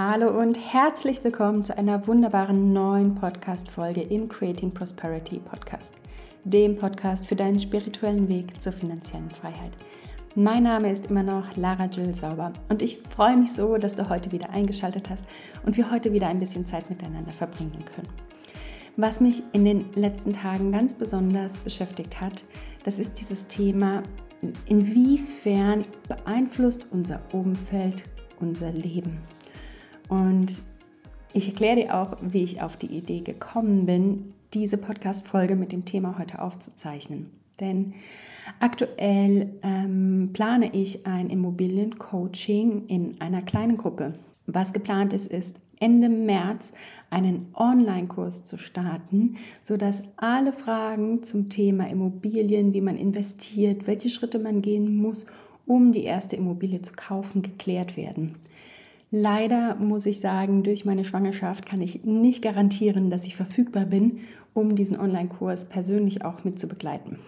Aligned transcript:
Hallo 0.00 0.28
und 0.40 0.56
herzlich 0.56 1.24
willkommen 1.24 1.64
zu 1.64 1.76
einer 1.76 2.06
wunderbaren 2.06 2.72
neuen 2.72 3.16
Podcast-Folge 3.16 4.02
im 4.02 4.28
Creating 4.28 4.72
Prosperity 4.72 5.40
Podcast, 5.40 5.92
dem 6.44 6.76
Podcast 6.76 7.26
für 7.26 7.34
deinen 7.34 7.58
spirituellen 7.58 8.28
Weg 8.28 8.62
zur 8.62 8.70
finanziellen 8.70 9.28
Freiheit. 9.28 9.72
Mein 10.36 10.62
Name 10.62 10.92
ist 10.92 11.06
immer 11.06 11.24
noch 11.24 11.56
Lara 11.56 11.86
Jill 11.86 12.14
Sauber 12.14 12.52
und 12.68 12.80
ich 12.80 13.00
freue 13.10 13.36
mich 13.36 13.52
so, 13.52 13.76
dass 13.76 13.96
du 13.96 14.08
heute 14.08 14.30
wieder 14.30 14.50
eingeschaltet 14.50 15.10
hast 15.10 15.24
und 15.66 15.76
wir 15.76 15.90
heute 15.90 16.12
wieder 16.12 16.28
ein 16.28 16.38
bisschen 16.38 16.64
Zeit 16.64 16.88
miteinander 16.88 17.32
verbringen 17.32 17.84
können. 17.84 18.08
Was 18.96 19.20
mich 19.20 19.42
in 19.52 19.64
den 19.64 19.86
letzten 19.96 20.32
Tagen 20.32 20.70
ganz 20.70 20.94
besonders 20.94 21.58
beschäftigt 21.58 22.20
hat, 22.20 22.44
das 22.84 23.00
ist 23.00 23.20
dieses 23.20 23.48
Thema, 23.48 24.04
inwiefern 24.66 25.86
beeinflusst 26.06 26.86
unser 26.92 27.20
Umfeld 27.32 28.04
unser 28.40 28.70
Leben. 28.70 29.18
Und 30.08 30.62
ich 31.32 31.48
erkläre 31.48 31.76
dir 31.76 31.94
auch, 31.94 32.16
wie 32.20 32.42
ich 32.42 32.62
auf 32.62 32.76
die 32.76 32.86
Idee 32.86 33.20
gekommen 33.20 33.86
bin, 33.86 34.32
diese 34.54 34.78
Podcast-Folge 34.78 35.56
mit 35.56 35.72
dem 35.72 35.84
Thema 35.84 36.18
heute 36.18 36.40
aufzuzeichnen. 36.40 37.30
Denn 37.60 37.94
aktuell 38.60 39.54
ähm, 39.62 40.30
plane 40.32 40.74
ich 40.74 41.06
ein 41.06 41.28
Immobiliencoaching 41.28 42.86
in 42.86 43.20
einer 43.20 43.42
kleinen 43.42 43.76
Gruppe. 43.76 44.14
Was 44.46 44.72
geplant 44.72 45.12
ist, 45.12 45.26
ist 45.26 45.60
Ende 45.80 46.08
März 46.08 46.72
einen 47.10 47.46
Online-Kurs 47.54 48.42
zu 48.44 48.58
starten, 48.58 49.36
sodass 49.62 50.02
alle 50.16 50.52
Fragen 50.52 51.22
zum 51.22 51.48
Thema 51.48 51.88
Immobilien, 51.88 52.72
wie 52.72 52.80
man 52.80 52.96
investiert, 52.96 53.86
welche 53.86 54.08
Schritte 54.08 54.38
man 54.38 54.62
gehen 54.62 54.96
muss, 54.96 55.26
um 55.66 55.92
die 55.92 56.04
erste 56.04 56.36
Immobilie 56.36 56.82
zu 56.82 56.94
kaufen, 56.94 57.42
geklärt 57.42 57.96
werden. 57.96 58.36
Leider 59.10 59.74
muss 59.76 60.04
ich 60.04 60.20
sagen, 60.20 60.62
durch 60.62 60.84
meine 60.84 61.04
Schwangerschaft 61.04 61.64
kann 61.64 61.80
ich 61.80 62.04
nicht 62.04 62.42
garantieren, 62.42 63.08
dass 63.08 63.26
ich 63.26 63.36
verfügbar 63.36 63.86
bin, 63.86 64.20
um 64.52 64.74
diesen 64.74 65.00
Online-Kurs 65.00 65.66
persönlich 65.66 66.24
auch 66.24 66.44
mit 66.44 66.58
zu 66.58 66.68
begleiten. 66.68 67.18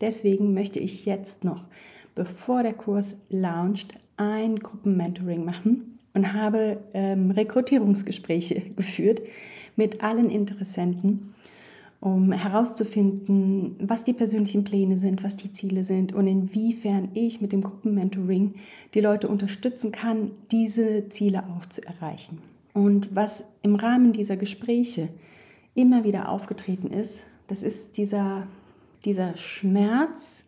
Deswegen 0.00 0.52
möchte 0.52 0.78
ich 0.78 1.06
jetzt 1.06 1.44
noch, 1.44 1.64
bevor 2.14 2.62
der 2.62 2.74
Kurs 2.74 3.16
launcht, 3.30 3.94
ein 4.16 4.58
Gruppenmentoring 4.58 5.44
machen 5.44 5.98
und 6.12 6.32
habe 6.34 6.78
ähm, 6.92 7.30
Rekrutierungsgespräche 7.30 8.60
geführt 8.76 9.22
mit 9.76 10.02
allen 10.02 10.28
Interessenten 10.28 11.34
um 12.00 12.32
herauszufinden, 12.32 13.76
was 13.78 14.04
die 14.04 14.14
persönlichen 14.14 14.64
Pläne 14.64 14.96
sind, 14.96 15.22
was 15.22 15.36
die 15.36 15.52
Ziele 15.52 15.84
sind 15.84 16.14
und 16.14 16.26
inwiefern 16.26 17.10
ich 17.12 17.42
mit 17.42 17.52
dem 17.52 17.60
Gruppenmentoring 17.60 18.54
die 18.94 19.00
Leute 19.00 19.28
unterstützen 19.28 19.92
kann, 19.92 20.30
diese 20.50 21.08
Ziele 21.10 21.44
auch 21.44 21.66
zu 21.66 21.86
erreichen. 21.86 22.38
Und 22.72 23.14
was 23.14 23.44
im 23.62 23.74
Rahmen 23.74 24.12
dieser 24.12 24.36
Gespräche 24.36 25.08
immer 25.74 26.02
wieder 26.04 26.30
aufgetreten 26.30 26.90
ist, 26.90 27.22
das 27.48 27.62
ist 27.62 27.98
dieser, 27.98 28.46
dieser 29.04 29.36
Schmerz 29.36 30.44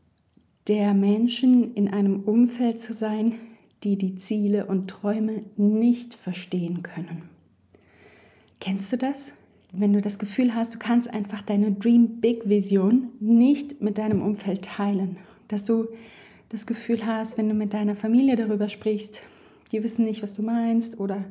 der 0.68 0.94
Menschen 0.94 1.74
in 1.74 1.88
einem 1.88 2.20
Umfeld 2.20 2.80
zu 2.80 2.94
sein, 2.94 3.34
die 3.82 3.96
die 3.96 4.14
Ziele 4.14 4.66
und 4.66 4.88
Träume 4.88 5.42
nicht 5.56 6.14
verstehen 6.14 6.82
können. 6.82 7.28
Kennst 8.60 8.92
du 8.92 8.96
das? 8.96 9.32
Wenn 9.72 9.92
du 9.92 10.02
das 10.02 10.18
Gefühl 10.18 10.54
hast, 10.54 10.74
du 10.74 10.78
kannst 10.78 11.12
einfach 11.12 11.42
deine 11.42 11.72
Dream 11.72 12.20
Big 12.20 12.48
Vision 12.48 13.08
nicht 13.20 13.80
mit 13.80 13.98
deinem 13.98 14.22
Umfeld 14.22 14.62
teilen, 14.62 15.16
dass 15.48 15.64
du 15.64 15.88
das 16.50 16.66
Gefühl 16.66 17.06
hast, 17.06 17.38
wenn 17.38 17.48
du 17.48 17.54
mit 17.54 17.72
deiner 17.72 17.96
Familie 17.96 18.36
darüber 18.36 18.68
sprichst, 18.68 19.22
die 19.72 19.82
wissen 19.82 20.04
nicht, 20.04 20.22
was 20.22 20.34
du 20.34 20.42
meinst 20.42 21.00
oder 21.00 21.24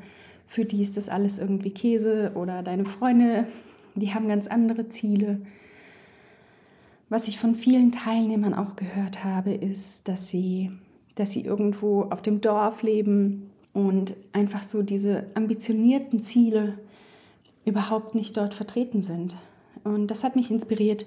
für 0.48 0.66
die 0.66 0.82
ist 0.82 0.98
das 0.98 1.08
alles 1.08 1.38
irgendwie 1.38 1.70
Käse 1.70 2.32
oder 2.34 2.64
deine 2.64 2.86
Freunde, 2.86 3.46
die 3.96 4.14
haben 4.14 4.28
ganz 4.28 4.48
andere 4.48 4.90
Ziele. 4.90 5.42
Was 7.10 7.28
ich 7.28 7.38
von 7.38 7.56
vielen 7.56 7.92
Teilnehmern 7.92 8.56
auch 8.56 8.76
gehört 8.76 9.24
habe, 9.24 9.54
ist, 9.54 10.08
dass 10.08 10.30
sie, 10.30 10.72
dass 11.16 11.32
sie 11.32 11.42
irgendwo 11.42 12.04
auf 12.04 12.22
dem 12.24 12.42
Dorf 12.42 12.82
leben 12.82 13.52
und 13.74 14.16
einfach 14.34 14.64
so 14.64 14.82
diese 14.82 15.28
ambitionierten 15.36 16.20
Ziele 16.20 16.80
überhaupt 17.66 18.16
nicht 18.16 18.38
dort 18.38 18.54
vertreten 18.54 19.02
sind. 19.02 19.36
Und 19.84 20.08
das 20.08 20.24
hat 20.24 20.36
mich 20.36 20.52
inspiriert, 20.52 21.06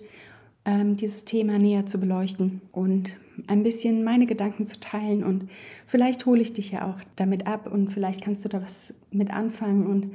ähm, 0.65 0.97
dieses 0.97 1.25
Thema 1.25 1.59
näher 1.59 1.87
zu 1.87 1.98
beleuchten 1.98 2.62
und 2.72 3.16
ein 3.47 3.62
bisschen 3.62 4.03
meine 4.03 4.26
Gedanken 4.26 4.66
zu 4.66 4.81
teilen. 4.81 5.22
Und 5.22 5.48
vielleicht 5.87 6.26
hole 6.26 6.41
ich 6.41 6.53
dich 6.53 6.72
ja 6.72 6.88
auch 6.88 6.98
damit 7.16 7.47
ab 7.47 7.70
und 7.70 7.88
vielleicht 7.88 8.22
kannst 8.22 8.44
du 8.44 8.48
da 8.48 8.62
was 8.62 8.94
mit 9.10 9.31
anfangen 9.31 9.87
und 9.87 10.10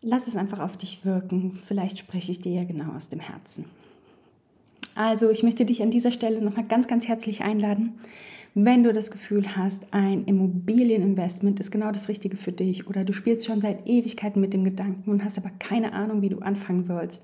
lass 0.00 0.26
es 0.26 0.36
einfach 0.36 0.60
auf 0.60 0.76
dich 0.76 1.04
wirken. 1.04 1.58
Vielleicht 1.66 1.98
spreche 1.98 2.32
ich 2.32 2.40
dir 2.40 2.52
ja 2.52 2.64
genau 2.64 2.92
aus 2.94 3.08
dem 3.08 3.20
Herzen. 3.20 3.66
Also 4.94 5.28
ich 5.30 5.42
möchte 5.42 5.64
dich 5.64 5.82
an 5.82 5.90
dieser 5.90 6.12
Stelle 6.12 6.40
nochmal 6.40 6.64
ganz, 6.64 6.86
ganz 6.86 7.08
herzlich 7.08 7.42
einladen, 7.42 7.94
wenn 8.54 8.84
du 8.84 8.92
das 8.92 9.10
Gefühl 9.10 9.56
hast, 9.56 9.88
ein 9.92 10.24
Immobilieninvestment 10.26 11.58
ist 11.58 11.72
genau 11.72 11.90
das 11.90 12.08
Richtige 12.08 12.36
für 12.36 12.52
dich 12.52 12.86
oder 12.86 13.04
du 13.04 13.12
spielst 13.12 13.46
schon 13.46 13.60
seit 13.60 13.86
Ewigkeiten 13.86 14.40
mit 14.40 14.54
dem 14.54 14.62
Gedanken 14.62 15.10
und 15.10 15.24
hast 15.24 15.38
aber 15.38 15.50
keine 15.58 15.92
Ahnung, 15.92 16.22
wie 16.22 16.28
du 16.28 16.38
anfangen 16.38 16.84
sollst. 16.84 17.20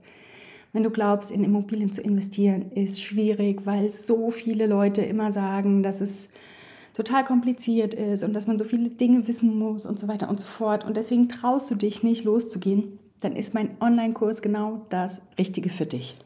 Wenn 0.73 0.83
du 0.83 0.91
glaubst, 0.91 1.31
in 1.31 1.45
Immobilien 1.45 1.93
zu 1.93 2.01
investieren, 2.01 2.73
ist 2.73 3.01
schwierig, 3.01 3.65
weil 3.65 3.91
so 3.91 4.33
viele 4.33 4.67
Leute 4.67 5.03
immer 5.03 5.31
sagen, 5.31 5.85
dass 5.85 6.01
es 6.01 6.29
total 6.95 7.25
kompliziert 7.25 7.95
ist 7.95 8.25
und 8.25 8.33
dass 8.33 8.49
man 8.49 8.59
so 8.59 8.65
viele 8.65 8.89
Dinge 8.89 9.29
wissen 9.29 9.57
muss 9.57 9.87
und 9.87 9.99
so 9.99 10.09
weiter 10.09 10.29
und 10.29 10.41
so 10.41 10.47
fort. 10.47 10.85
Und 10.85 10.97
deswegen 10.97 11.29
traust 11.29 11.71
du 11.71 11.77
dich 11.77 12.03
nicht 12.03 12.25
loszugehen, 12.25 12.99
dann 13.21 13.37
ist 13.37 13.55
mein 13.55 13.71
Online-Kurs 13.81 14.43
genau 14.43 14.87
das 14.91 15.21
Richtige 15.39 15.71
für 15.71 15.87
dich. 15.87 16.17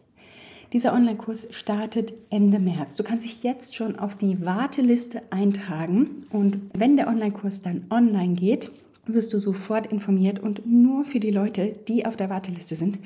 Dieser 0.74 0.92
Online-Kurs 0.92 1.46
startet 1.52 2.14
Ende 2.30 2.58
März. 2.58 2.96
Du 2.96 3.04
kannst 3.04 3.24
dich 3.24 3.44
jetzt 3.44 3.76
schon 3.76 3.96
auf 3.96 4.16
die 4.16 4.44
Warteliste 4.44 5.22
eintragen 5.30 6.26
und 6.30 6.58
wenn 6.72 6.96
der 6.96 7.06
Online-Kurs 7.06 7.62
dann 7.62 7.84
online 7.90 8.34
geht, 8.34 8.72
wirst 9.06 9.32
du 9.32 9.38
sofort 9.38 9.86
informiert 9.86 10.40
und 10.40 10.66
nur 10.66 11.04
für 11.04 11.20
die 11.20 11.30
Leute, 11.30 11.76
die 11.86 12.06
auf 12.06 12.16
der 12.16 12.28
Warteliste 12.28 12.74
sind, 12.74 12.98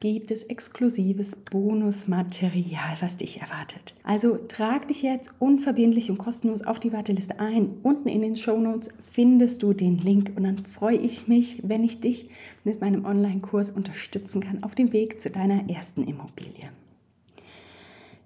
gibt 0.00 0.30
es 0.30 0.42
exklusives 0.42 1.34
Bonusmaterial, 1.50 2.98
was 3.00 3.16
dich 3.16 3.40
erwartet. 3.40 3.94
Also 4.02 4.38
trag 4.46 4.88
dich 4.88 5.00
jetzt 5.00 5.32
unverbindlich 5.38 6.10
und 6.10 6.18
kostenlos 6.18 6.60
auf 6.60 6.78
die 6.78 6.92
Warteliste 6.92 7.40
ein. 7.40 7.70
Unten 7.82 8.10
in 8.10 8.20
den 8.20 8.36
Show 8.36 8.58
Notes 8.58 8.90
findest 9.10 9.62
du 9.62 9.72
den 9.72 9.96
Link 9.96 10.32
und 10.36 10.42
dann 10.42 10.58
freue 10.58 10.98
ich 10.98 11.26
mich, 11.26 11.62
wenn 11.62 11.84
ich 11.84 12.00
dich 12.00 12.28
mit 12.64 12.82
meinem 12.82 13.06
Online-Kurs 13.06 13.70
unterstützen 13.70 14.42
kann 14.42 14.62
auf 14.62 14.74
dem 14.74 14.92
Weg 14.92 15.22
zu 15.22 15.30
deiner 15.30 15.70
ersten 15.70 16.04
Immobilie. 16.04 16.68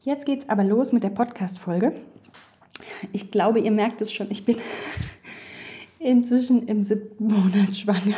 Jetzt 0.09 0.25
geht 0.25 0.39
es 0.39 0.49
aber 0.49 0.65
los 0.65 0.93
mit 0.93 1.05
der 1.05 1.11
Podcast-Folge. 1.11 1.93
Ich 3.13 3.31
glaube, 3.31 3.61
ihr 3.61 3.71
merkt 3.71 4.01
es 4.01 4.11
schon, 4.11 4.29
ich 4.31 4.43
bin 4.47 4.57
inzwischen 5.99 6.67
im 6.67 6.83
siebten 6.83 7.27
Monat 7.27 7.77
schwanger 7.77 8.17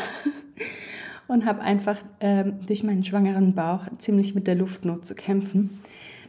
und 1.26 1.44
habe 1.44 1.62
einfach 1.62 1.98
ähm, 2.20 2.60
durch 2.64 2.84
meinen 2.84 3.02
schwangeren 3.02 3.56
Bauch 3.56 3.80
ziemlich 3.98 4.36
mit 4.36 4.46
der 4.46 4.54
Luftnot 4.54 5.04
zu 5.04 5.16
kämpfen. 5.16 5.80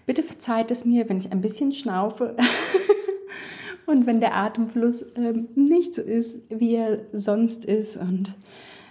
Bitte 0.07 0.23
verzeiht 0.23 0.71
es 0.71 0.83
mir, 0.83 1.07
wenn 1.07 1.19
ich 1.19 1.31
ein 1.31 1.41
bisschen 1.41 1.71
schnaufe 1.71 2.35
und 3.85 4.07
wenn 4.07 4.19
der 4.19 4.33
Atemfluss 4.33 5.05
ähm, 5.15 5.47
nicht 5.53 5.93
so 5.93 6.01
ist, 6.01 6.39
wie 6.49 6.73
er 6.73 7.01
sonst 7.13 7.65
ist 7.65 7.97
und 7.97 8.33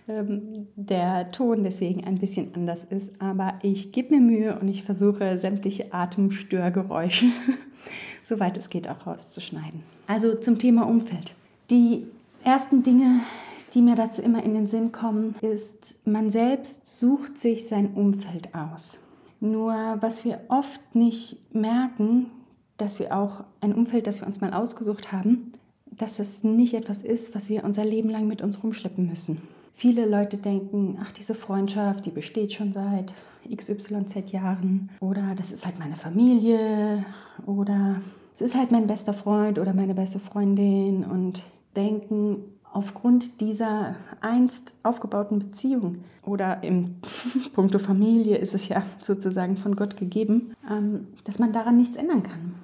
ähm, 0.09 0.69
der 0.77 1.31
Ton 1.33 1.65
deswegen 1.65 2.05
ein 2.05 2.19
bisschen 2.19 2.55
anders 2.55 2.85
ist. 2.91 3.11
Aber 3.21 3.55
ich 3.63 3.93
gebe 3.93 4.17
mir 4.17 4.21
Mühe 4.21 4.59
und 4.59 4.69
ich 4.69 4.83
versuche 4.83 5.39
sämtliche 5.39 5.93
Atemstörgeräusche, 5.93 7.27
soweit 8.23 8.57
es 8.57 8.71
geht, 8.71 8.89
auch 8.89 9.07
rauszuschneiden. 9.07 9.83
Also 10.07 10.35
zum 10.35 10.59
Thema 10.59 10.87
Umfeld. 10.87 11.35
Die 11.71 12.07
ersten 12.43 12.83
Dinge, 12.83 13.21
die 13.75 13.83
mir 13.83 13.95
dazu 13.95 14.23
immer 14.23 14.43
in 14.43 14.55
den 14.55 14.67
Sinn 14.67 14.93
kommen, 14.93 15.35
ist, 15.41 15.95
man 16.05 16.31
selbst 16.31 16.87
sucht 16.99 17.39
sich 17.39 17.69
sein 17.69 17.95
Umfeld 17.95 18.55
aus. 18.55 18.99
Nur 19.41 19.73
was 20.01 20.25
wir 20.25 20.41
oft 20.49 20.81
nicht 20.95 21.55
merken, 21.55 22.27
dass 22.77 22.99
wir 22.99 23.17
auch 23.17 23.45
ein 23.61 23.75
Umfeld, 23.75 24.07
das 24.07 24.21
wir 24.21 24.27
uns 24.27 24.41
mal 24.41 24.53
ausgesucht 24.53 25.13
haben, 25.13 25.53
dass 25.87 26.19
es 26.19 26.45
nicht 26.45 26.75
etwas 26.75 27.03
ist, 27.03 27.35
was 27.35 27.49
wir 27.49 27.65
unser 27.65 27.85
Leben 27.85 28.09
lang 28.09 28.27
mit 28.27 28.43
uns 28.43 28.63
rumschleppen 28.63 29.07
müssen. 29.07 29.43
Viele 29.75 30.07
Leute 30.07 30.37
denken, 30.37 30.99
ach, 31.03 31.13
diese 31.13 31.35
Freundschaft, 31.35 32.07
die 32.07 32.11
besteht 32.11 32.53
schon 32.53 32.73
seit 32.73 33.13
XYZ 33.55 34.31
Jahren. 34.31 34.91
Oder 35.01 35.35
das 35.37 35.53
ist 35.53 35.65
halt 35.65 35.79
meine 35.79 35.97
Familie. 35.97 37.05
Oder 37.47 38.03
es 38.35 38.41
ist 38.43 38.57
halt 38.57 38.71
mein 38.71 38.87
bester 38.87 39.15
Freund 39.15 39.59
oder 39.59 39.73
meine 39.73 39.95
beste 39.95 40.19
Freundin. 40.19 41.05
Und 41.05 41.43
denken, 41.77 42.43
aufgrund 42.73 43.41
dieser 43.41 43.97
einst 44.21 44.73
aufgebauten 44.83 45.39
Beziehung 45.39 46.05
oder 46.25 46.63
im 46.63 46.97
Punkto 47.55 47.79
Familie 47.79 48.37
ist 48.37 48.55
es 48.55 48.69
ja 48.69 48.83
sozusagen 48.99 49.57
von 49.57 49.77
Gott 49.77 49.97
gegeben, 49.97 50.55
ähm, 50.71 51.09
dass 51.25 51.39
man 51.39 51.53
daran 51.53 51.77
nichts 51.77 51.97
ändern 51.97 52.23
kann. 52.23 52.55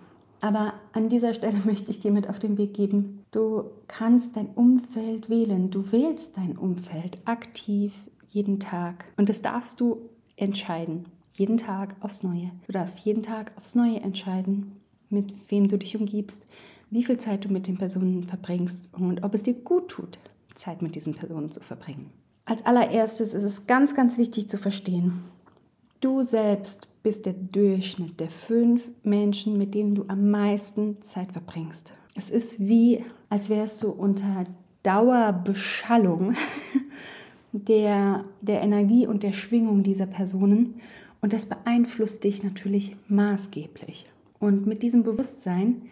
Aber 0.41 0.75
an 0.93 1.09
dieser 1.09 1.35
Stelle 1.35 1.59
möchte 1.65 1.91
ich 1.91 2.00
dir 2.00 2.11
mit 2.11 2.29
auf 2.29 2.38
den 2.38 2.59
Weg 2.59 2.75
geben, 2.75 3.25
du 3.31 3.65
kannst 3.88 4.37
dein 4.37 4.49
Umfeld 4.49 5.29
wählen. 5.29 5.71
Du 5.71 5.91
wählst 5.93 6.37
dein 6.37 6.56
Umfeld 6.56 7.19
aktiv 7.25 7.93
jeden 8.27 8.61
Tag. 8.61 9.06
Und 9.17 9.29
das 9.29 9.43
darfst 9.43 9.81
du 9.81 10.11
entscheiden. 10.37 11.06
Jeden 11.33 11.59
Tag 11.59 11.97
aufs 12.00 12.23
Neue. 12.23 12.50
Du 12.67 12.73
darfst 12.73 13.00
jeden 13.00 13.23
Tag 13.23 13.53
aufs 13.56 13.75
Neue 13.75 14.00
entscheiden, 14.00 14.73
mit 15.11 15.33
wem 15.50 15.69
du 15.69 15.79
dich 15.79 15.97
umgibst, 15.97 16.47
wie 16.91 17.05
viel 17.05 17.19
Zeit 17.19 17.44
du 17.44 17.49
mit 17.49 17.67
den 17.67 17.77
Personen 17.77 18.23
verbringst 18.23 18.88
und 18.94 19.23
ob 19.23 19.35
es 19.35 19.43
dir 19.43 19.55
gut 19.55 19.88
tut, 19.88 20.19
Zeit 20.55 20.83
mit 20.83 20.94
diesen 20.94 21.15
Personen 21.15 21.50
zu 21.50 21.61
verbringen. 21.61 22.11
Als 22.44 22.65
allererstes 22.65 23.35
ist 23.35 23.43
es 23.43 23.67
ganz, 23.67 23.94
ganz 23.94 24.19
wichtig 24.19 24.49
zu 24.49 24.56
verstehen, 24.56 25.25
du 26.01 26.23
selbst 26.23 26.89
bist 27.03 27.27
der 27.27 27.35
Durchschnitt 27.35 28.19
der 28.19 28.31
fünf 28.31 28.91
Menschen, 29.03 29.57
mit 29.59 29.75
denen 29.75 29.95
du 29.95 30.05
am 30.09 30.31
meisten 30.31 31.01
Zeit 31.03 31.33
verbringst. 31.33 31.93
Es 32.17 32.31
ist 32.31 32.59
wie, 32.59 33.05
als 33.29 33.49
wärst 33.49 33.83
du 33.83 33.91
unter 33.91 34.45
Dauerbeschallung 34.83 36.35
der, 37.53 38.25
der 38.41 38.63
Energie 38.63 39.07
und 39.07 39.23
der 39.23 39.33
Schwingung 39.33 39.83
dieser 39.83 40.07
Personen 40.07 40.81
und 41.21 41.33
das 41.33 41.47
beeinflusst 41.47 42.25
dich 42.25 42.43
natürlich 42.43 42.97
maßgeblich. 43.09 44.07
Und 44.39 44.67
mit 44.67 44.83
diesem 44.83 45.03
Bewusstsein 45.03 45.83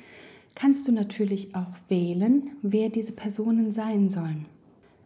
kannst 0.54 0.86
du 0.86 0.92
natürlich 0.92 1.54
auch 1.54 1.72
wählen, 1.88 2.52
wer 2.62 2.88
diese 2.88 3.12
Personen 3.12 3.72
sein 3.72 4.10
sollen. 4.10 4.46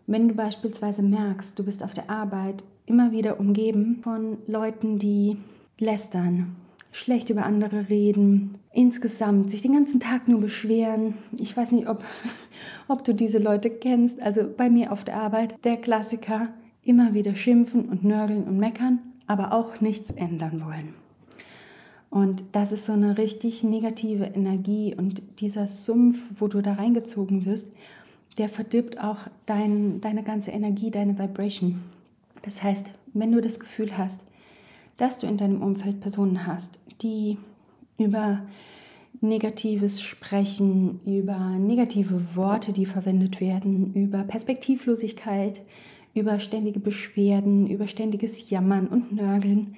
Wenn 0.06 0.28
du 0.28 0.34
beispielsweise 0.34 1.02
merkst, 1.02 1.58
du 1.58 1.64
bist 1.64 1.82
auf 1.82 1.94
der 1.94 2.10
Arbeit 2.10 2.64
immer 2.88 3.12
wieder 3.12 3.38
umgeben 3.38 4.00
von 4.02 4.38
Leuten, 4.46 4.98
die 4.98 5.36
lästern, 5.78 6.56
schlecht 6.92 7.30
über 7.30 7.44
andere 7.44 7.88
reden, 7.88 8.56
insgesamt 8.72 9.50
sich 9.50 9.62
den 9.62 9.74
ganzen 9.74 10.00
Tag 10.00 10.28
nur 10.28 10.40
beschweren. 10.40 11.14
Ich 11.36 11.56
weiß 11.56 11.72
nicht, 11.72 11.88
ob, 11.88 12.02
ob 12.88 13.04
du 13.04 13.14
diese 13.14 13.38
Leute 13.38 13.70
kennst. 13.70 14.20
Also 14.20 14.42
bei 14.56 14.70
mir 14.70 14.92
auf 14.92 15.04
der 15.04 15.20
Arbeit, 15.20 15.54
der 15.64 15.76
Klassiker, 15.76 16.48
immer 16.82 17.12
wieder 17.14 17.36
schimpfen 17.36 17.88
und 17.88 18.04
nörgeln 18.04 18.44
und 18.44 18.58
meckern, 18.58 19.00
aber 19.26 19.52
auch 19.52 19.80
nichts 19.80 20.10
ändern 20.10 20.62
wollen. 20.64 20.94
Und 22.10 22.42
das 22.52 22.72
ist 22.72 22.86
so 22.86 22.92
eine 22.92 23.18
richtig 23.18 23.62
negative 23.62 24.24
Energie 24.24 24.94
und 24.96 25.40
dieser 25.40 25.68
Sumpf, 25.68 26.18
wo 26.38 26.48
du 26.48 26.62
da 26.62 26.74
reingezogen 26.74 27.44
wirst, 27.44 27.70
der 28.38 28.48
verdirbt 28.48 28.98
auch 28.98 29.18
dein, 29.44 30.00
deine 30.00 30.22
ganze 30.22 30.52
Energie, 30.52 30.90
deine 30.90 31.18
Vibration. 31.18 31.82
Das 32.42 32.62
heißt, 32.62 32.90
wenn 33.14 33.32
du 33.32 33.40
das 33.40 33.60
Gefühl 33.60 33.96
hast, 33.96 34.24
dass 34.96 35.18
du 35.18 35.26
in 35.26 35.36
deinem 35.36 35.62
Umfeld 35.62 36.00
Personen 36.00 36.46
hast, 36.46 36.80
die 37.02 37.38
über 37.98 38.42
negatives 39.20 40.00
Sprechen, 40.00 41.00
über 41.04 41.38
negative 41.38 42.36
Worte, 42.36 42.72
die 42.72 42.86
verwendet 42.86 43.40
werden, 43.40 43.94
über 43.94 44.22
Perspektivlosigkeit, 44.22 45.62
über 46.14 46.40
ständige 46.40 46.80
Beschwerden, 46.80 47.68
über 47.68 47.88
ständiges 47.88 48.50
Jammern 48.50 48.86
und 48.88 49.12
Nörgeln 49.12 49.76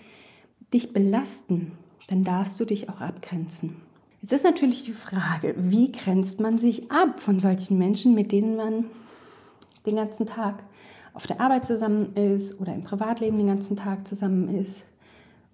dich 0.72 0.92
belasten, 0.92 1.72
dann 2.08 2.24
darfst 2.24 2.58
du 2.60 2.64
dich 2.64 2.88
auch 2.88 3.00
abgrenzen. 3.00 3.76
Jetzt 4.22 4.32
ist 4.32 4.44
natürlich 4.44 4.84
die 4.84 4.92
Frage, 4.92 5.54
wie 5.56 5.92
grenzt 5.92 6.40
man 6.40 6.58
sich 6.58 6.90
ab 6.90 7.20
von 7.20 7.38
solchen 7.38 7.78
Menschen, 7.78 8.14
mit 8.14 8.32
denen 8.32 8.56
man 8.56 8.84
den 9.86 9.96
ganzen 9.96 10.26
Tag 10.26 10.62
auf 11.14 11.26
der 11.26 11.40
Arbeit 11.40 11.66
zusammen 11.66 12.14
ist 12.14 12.60
oder 12.60 12.74
im 12.74 12.84
Privatleben 12.84 13.38
den 13.38 13.48
ganzen 13.48 13.76
Tag 13.76 14.06
zusammen 14.06 14.54
ist, 14.54 14.84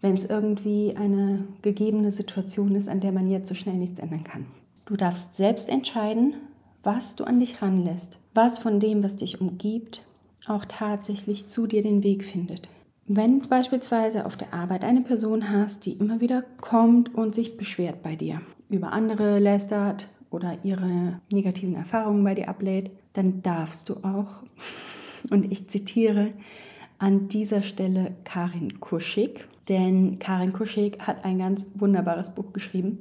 wenn 0.00 0.14
es 0.14 0.24
irgendwie 0.24 0.94
eine 0.96 1.44
gegebene 1.62 2.12
Situation 2.12 2.74
ist, 2.74 2.88
an 2.88 3.00
der 3.00 3.12
man 3.12 3.28
jetzt 3.28 3.48
so 3.48 3.54
schnell 3.54 3.76
nichts 3.76 3.98
ändern 3.98 4.24
kann. 4.24 4.46
Du 4.84 4.96
darfst 4.96 5.34
selbst 5.34 5.68
entscheiden, 5.68 6.34
was 6.82 7.16
du 7.16 7.24
an 7.24 7.40
dich 7.40 7.60
ranlässt, 7.62 8.18
was 8.34 8.58
von 8.58 8.78
dem, 8.78 9.02
was 9.02 9.16
dich 9.16 9.40
umgibt, 9.40 10.06
auch 10.46 10.64
tatsächlich 10.64 11.48
zu 11.48 11.66
dir 11.66 11.82
den 11.82 12.02
Weg 12.04 12.24
findet. 12.24 12.68
Wenn 13.08 13.40
du 13.40 13.48
beispielsweise 13.48 14.26
auf 14.26 14.36
der 14.36 14.52
Arbeit 14.52 14.84
eine 14.84 15.00
Person 15.00 15.50
hast, 15.50 15.86
die 15.86 15.92
immer 15.92 16.20
wieder 16.20 16.44
kommt 16.60 17.14
und 17.14 17.34
sich 17.34 17.56
beschwert 17.56 18.02
bei 18.02 18.16
dir, 18.16 18.40
über 18.68 18.92
andere 18.92 19.38
lästert 19.38 20.08
oder 20.30 20.58
ihre 20.64 21.20
negativen 21.32 21.74
Erfahrungen 21.74 22.24
bei 22.24 22.34
dir 22.34 22.48
ablädt, 22.48 22.90
dann 23.12 23.42
darfst 23.42 23.88
du 23.88 23.94
auch, 24.04 24.42
und 25.30 25.50
ich 25.50 25.68
zitiere 25.68 26.30
an 26.98 27.28
dieser 27.28 27.62
Stelle 27.62 28.14
Karin 28.24 28.80
Kuschig, 28.80 29.46
denn 29.68 30.18
Karin 30.18 30.52
Kuschig 30.52 30.98
hat 31.00 31.24
ein 31.24 31.38
ganz 31.38 31.66
wunderbares 31.74 32.34
Buch 32.34 32.52
geschrieben 32.52 33.00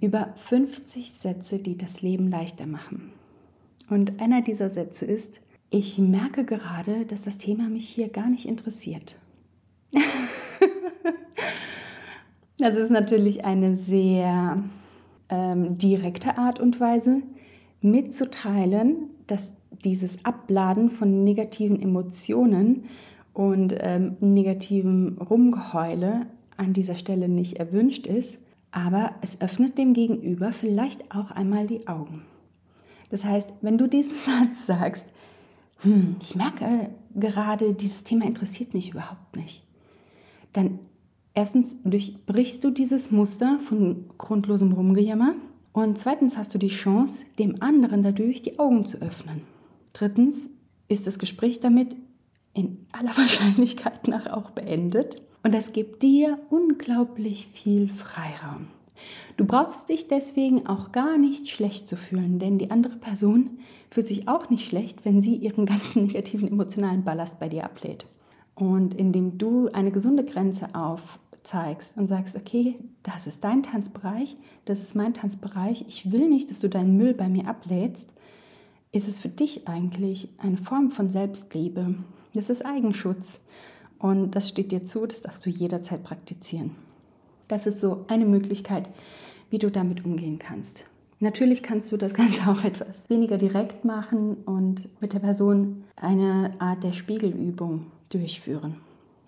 über 0.00 0.34
50 0.36 1.12
Sätze, 1.12 1.58
die 1.58 1.76
das 1.76 2.02
Leben 2.02 2.28
leichter 2.28 2.66
machen. 2.66 3.12
Und 3.88 4.20
einer 4.20 4.42
dieser 4.42 4.68
Sätze 4.68 5.04
ist, 5.04 5.40
ich 5.70 5.98
merke 5.98 6.44
gerade, 6.44 7.06
dass 7.06 7.22
das 7.22 7.38
Thema 7.38 7.68
mich 7.68 7.88
hier 7.88 8.08
gar 8.08 8.28
nicht 8.28 8.46
interessiert. 8.46 9.20
das 12.58 12.76
ist 12.76 12.90
natürlich 12.90 13.44
eine 13.44 13.76
sehr 13.76 14.62
ähm, 15.28 15.78
direkte 15.78 16.38
Art 16.38 16.60
und 16.60 16.80
Weise 16.80 17.22
mitzuteilen, 17.80 19.10
dass 19.26 19.56
dieses 19.84 20.24
Abladen 20.24 20.90
von 20.90 21.24
negativen 21.24 21.80
Emotionen 21.80 22.84
und 23.32 23.74
ähm, 23.78 24.16
negativem 24.20 25.18
Rumgeheule 25.18 26.26
an 26.56 26.72
dieser 26.72 26.96
Stelle 26.96 27.28
nicht 27.28 27.58
erwünscht 27.58 28.06
ist, 28.06 28.38
aber 28.70 29.14
es 29.20 29.40
öffnet 29.40 29.78
dem 29.78 29.92
Gegenüber 29.92 30.52
vielleicht 30.52 31.14
auch 31.14 31.30
einmal 31.30 31.66
die 31.66 31.86
Augen. 31.86 32.22
Das 33.10 33.24
heißt, 33.24 33.52
wenn 33.60 33.78
du 33.78 33.86
diesen 33.86 34.16
Satz 34.24 34.66
sagst, 34.66 35.06
hm, 35.80 36.16
ich 36.22 36.34
merke 36.34 36.90
gerade, 37.14 37.74
dieses 37.74 38.04
Thema 38.04 38.26
interessiert 38.26 38.74
mich 38.74 38.90
überhaupt 38.90 39.36
nicht, 39.36 39.64
dann 40.52 40.78
erstens 41.34 41.76
durchbrichst 41.84 42.64
du 42.64 42.70
dieses 42.70 43.10
Muster 43.10 43.58
von 43.60 44.06
grundlosem 44.16 44.72
Rumgejammer 44.72 45.34
und 45.76 45.98
zweitens 45.98 46.38
hast 46.38 46.54
du 46.54 46.58
die 46.58 46.68
Chance, 46.68 47.26
dem 47.38 47.60
anderen 47.60 48.02
dadurch 48.02 48.40
die 48.40 48.58
Augen 48.58 48.86
zu 48.86 48.96
öffnen. 49.02 49.42
Drittens 49.92 50.48
ist 50.88 51.06
das 51.06 51.18
Gespräch 51.18 51.60
damit 51.60 51.94
in 52.54 52.86
aller 52.92 53.10
Wahrscheinlichkeit 53.18 54.08
nach 54.08 54.26
auch 54.26 54.52
beendet 54.52 55.16
und 55.42 55.54
das 55.54 55.74
gibt 55.74 56.02
dir 56.02 56.38
unglaublich 56.48 57.48
viel 57.48 57.90
Freiraum. 57.90 58.68
Du 59.36 59.44
brauchst 59.44 59.90
dich 59.90 60.08
deswegen 60.08 60.66
auch 60.66 60.92
gar 60.92 61.18
nicht 61.18 61.50
schlecht 61.50 61.86
zu 61.86 61.98
fühlen, 61.98 62.38
denn 62.38 62.56
die 62.56 62.70
andere 62.70 62.96
Person 62.96 63.58
fühlt 63.90 64.06
sich 64.06 64.28
auch 64.28 64.48
nicht 64.48 64.66
schlecht, 64.66 65.04
wenn 65.04 65.20
sie 65.20 65.34
ihren 65.34 65.66
ganzen 65.66 66.06
negativen 66.06 66.48
emotionalen 66.48 67.04
Ballast 67.04 67.38
bei 67.38 67.50
dir 67.50 67.64
ablädt. 67.64 68.06
Und 68.54 68.94
indem 68.94 69.36
du 69.36 69.68
eine 69.74 69.90
gesunde 69.90 70.24
Grenze 70.24 70.74
aufzeigst 71.46 71.96
und 71.96 72.08
sagst, 72.08 72.36
okay, 72.36 72.76
das 73.02 73.26
ist 73.26 73.44
dein 73.44 73.62
Tanzbereich, 73.62 74.36
das 74.64 74.80
ist 74.80 74.94
mein 74.94 75.14
Tanzbereich, 75.14 75.84
ich 75.88 76.10
will 76.10 76.28
nicht, 76.28 76.50
dass 76.50 76.60
du 76.60 76.68
deinen 76.68 76.96
Müll 76.96 77.14
bei 77.14 77.28
mir 77.28 77.46
ablädst, 77.48 78.12
ist 78.92 79.08
es 79.08 79.18
für 79.18 79.28
dich 79.28 79.68
eigentlich 79.68 80.28
eine 80.38 80.56
Form 80.56 80.90
von 80.90 81.08
Selbstliebe. 81.08 81.94
Das 82.34 82.50
ist 82.50 82.64
Eigenschutz. 82.64 83.38
Und 83.98 84.32
das 84.32 84.48
steht 84.48 84.72
dir 84.72 84.84
zu, 84.84 85.06
das 85.06 85.22
darfst 85.22 85.44
du 85.46 85.50
jederzeit 85.50 86.02
praktizieren. 86.02 86.72
Das 87.48 87.66
ist 87.66 87.80
so 87.80 88.04
eine 88.08 88.26
Möglichkeit, 88.26 88.88
wie 89.50 89.58
du 89.58 89.70
damit 89.70 90.04
umgehen 90.04 90.38
kannst. 90.38 90.86
Natürlich 91.18 91.62
kannst 91.62 91.90
du 91.92 91.96
das 91.96 92.12
Ganze 92.14 92.50
auch 92.50 92.62
etwas 92.64 93.08
weniger 93.08 93.38
direkt 93.38 93.84
machen 93.84 94.36
und 94.44 94.88
mit 95.00 95.12
der 95.12 95.20
Person 95.20 95.84
eine 95.96 96.54
Art 96.58 96.82
der 96.82 96.92
Spiegelübung 96.92 97.86
durchführen. 98.10 98.76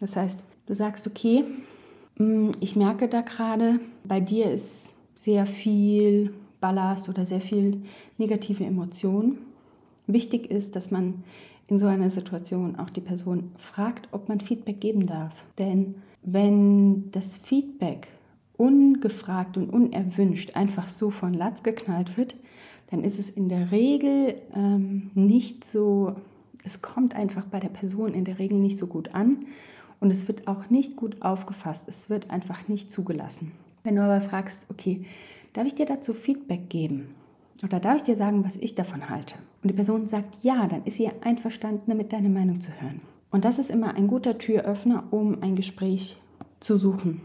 Das 0.00 0.16
heißt, 0.16 0.40
du 0.66 0.75
sagst, 0.75 1.06
okay, 1.06 1.44
ich 2.60 2.76
merke 2.76 3.08
da 3.08 3.20
gerade, 3.20 3.80
bei 4.04 4.20
dir 4.20 4.50
ist 4.50 4.92
sehr 5.14 5.46
viel 5.46 6.32
Ballast 6.60 7.08
oder 7.08 7.26
sehr 7.26 7.40
viel 7.40 7.82
negative 8.16 8.64
Emotion. 8.64 9.38
Wichtig 10.06 10.50
ist, 10.50 10.75
dass 10.75 10.90
man 10.90 11.22
in 11.68 11.78
so 11.78 11.87
einer 11.87 12.10
Situation 12.10 12.76
auch 12.76 12.90
die 12.90 13.00
Person 13.00 13.52
fragt, 13.58 14.08
ob 14.12 14.28
man 14.28 14.40
Feedback 14.40 14.80
geben 14.80 15.06
darf. 15.06 15.34
Denn 15.58 15.96
wenn 16.22 17.10
das 17.12 17.37
Feedback 17.37 18.08
ungefragt 18.56 19.56
und 19.56 19.70
unerwünscht 19.70 20.56
einfach 20.56 20.88
so 20.88 21.10
von 21.10 21.34
Latz 21.34 21.62
geknallt 21.62 22.16
wird, 22.16 22.34
dann 22.90 23.04
ist 23.04 23.18
es 23.18 23.28
in 23.30 23.48
der 23.48 23.70
Regel 23.70 24.37
ähm, 24.54 25.10
nicht 25.14 25.64
so 25.64 26.16
es 26.64 26.82
kommt 26.82 27.14
einfach 27.14 27.46
bei 27.46 27.60
der 27.60 27.68
Person 27.68 28.14
in 28.14 28.25
der 28.25 28.38
Regel 28.38 28.58
nicht 28.58 28.78
so 28.78 28.87
gut 28.87 29.14
an 29.14 29.46
und 30.00 30.10
es 30.10 30.28
wird 30.28 30.46
auch 30.46 30.70
nicht 30.70 30.96
gut 30.96 31.22
aufgefasst. 31.22 31.84
Es 31.88 32.08
wird 32.08 32.30
einfach 32.30 32.68
nicht 32.68 32.90
zugelassen. 32.90 33.52
Wenn 33.84 33.96
du 33.96 34.02
aber 34.02 34.20
fragst, 34.20 34.66
okay, 34.70 35.04
darf 35.52 35.66
ich 35.66 35.74
dir 35.74 35.86
dazu 35.86 36.14
Feedback 36.14 36.68
geben? 36.68 37.14
Oder 37.64 37.80
darf 37.80 37.96
ich 37.96 38.02
dir 38.04 38.16
sagen, 38.16 38.44
was 38.44 38.56
ich 38.56 38.74
davon 38.74 39.08
halte? 39.08 39.34
Und 39.62 39.70
die 39.70 39.74
Person 39.74 40.06
sagt 40.06 40.42
ja, 40.42 40.66
dann 40.68 40.84
ist 40.84 40.96
sie 40.96 41.10
einverstanden 41.22 41.84
damit, 41.86 42.12
deine 42.12 42.28
Meinung 42.28 42.60
zu 42.60 42.70
hören. 42.80 43.00
Und 43.30 43.44
das 43.44 43.58
ist 43.58 43.70
immer 43.70 43.94
ein 43.94 44.06
guter 44.06 44.38
Türöffner, 44.38 45.04
um 45.10 45.42
ein 45.42 45.56
Gespräch 45.56 46.16
zu 46.60 46.76
suchen. 46.76 47.20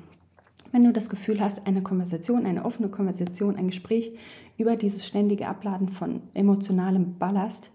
Wenn 0.71 0.83
du 0.83 0.91
das 0.91 1.09
Gefühl 1.09 1.39
hast, 1.39 1.67
eine 1.67 1.83
Konversation, 1.83 2.47
eine 2.47 2.65
offene 2.65 2.89
Konversation, 2.89 3.57
ein 3.57 3.67
Gespräch 3.67 4.11
über 4.57 4.75
dieses 4.75 5.05
ständige 5.05 5.47
Abladen 5.47 5.89
von 5.89 6.21
emotionalem 6.33 7.17
Ballast 7.19 7.69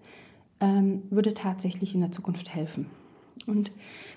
ähm, 0.60 1.02
würde 1.10 1.32
tatsächlich 1.32 1.94
in 1.94 2.00
der 2.00 2.10
Zukunft 2.10 2.52
helfen. 2.52 2.86
Und 3.47 3.71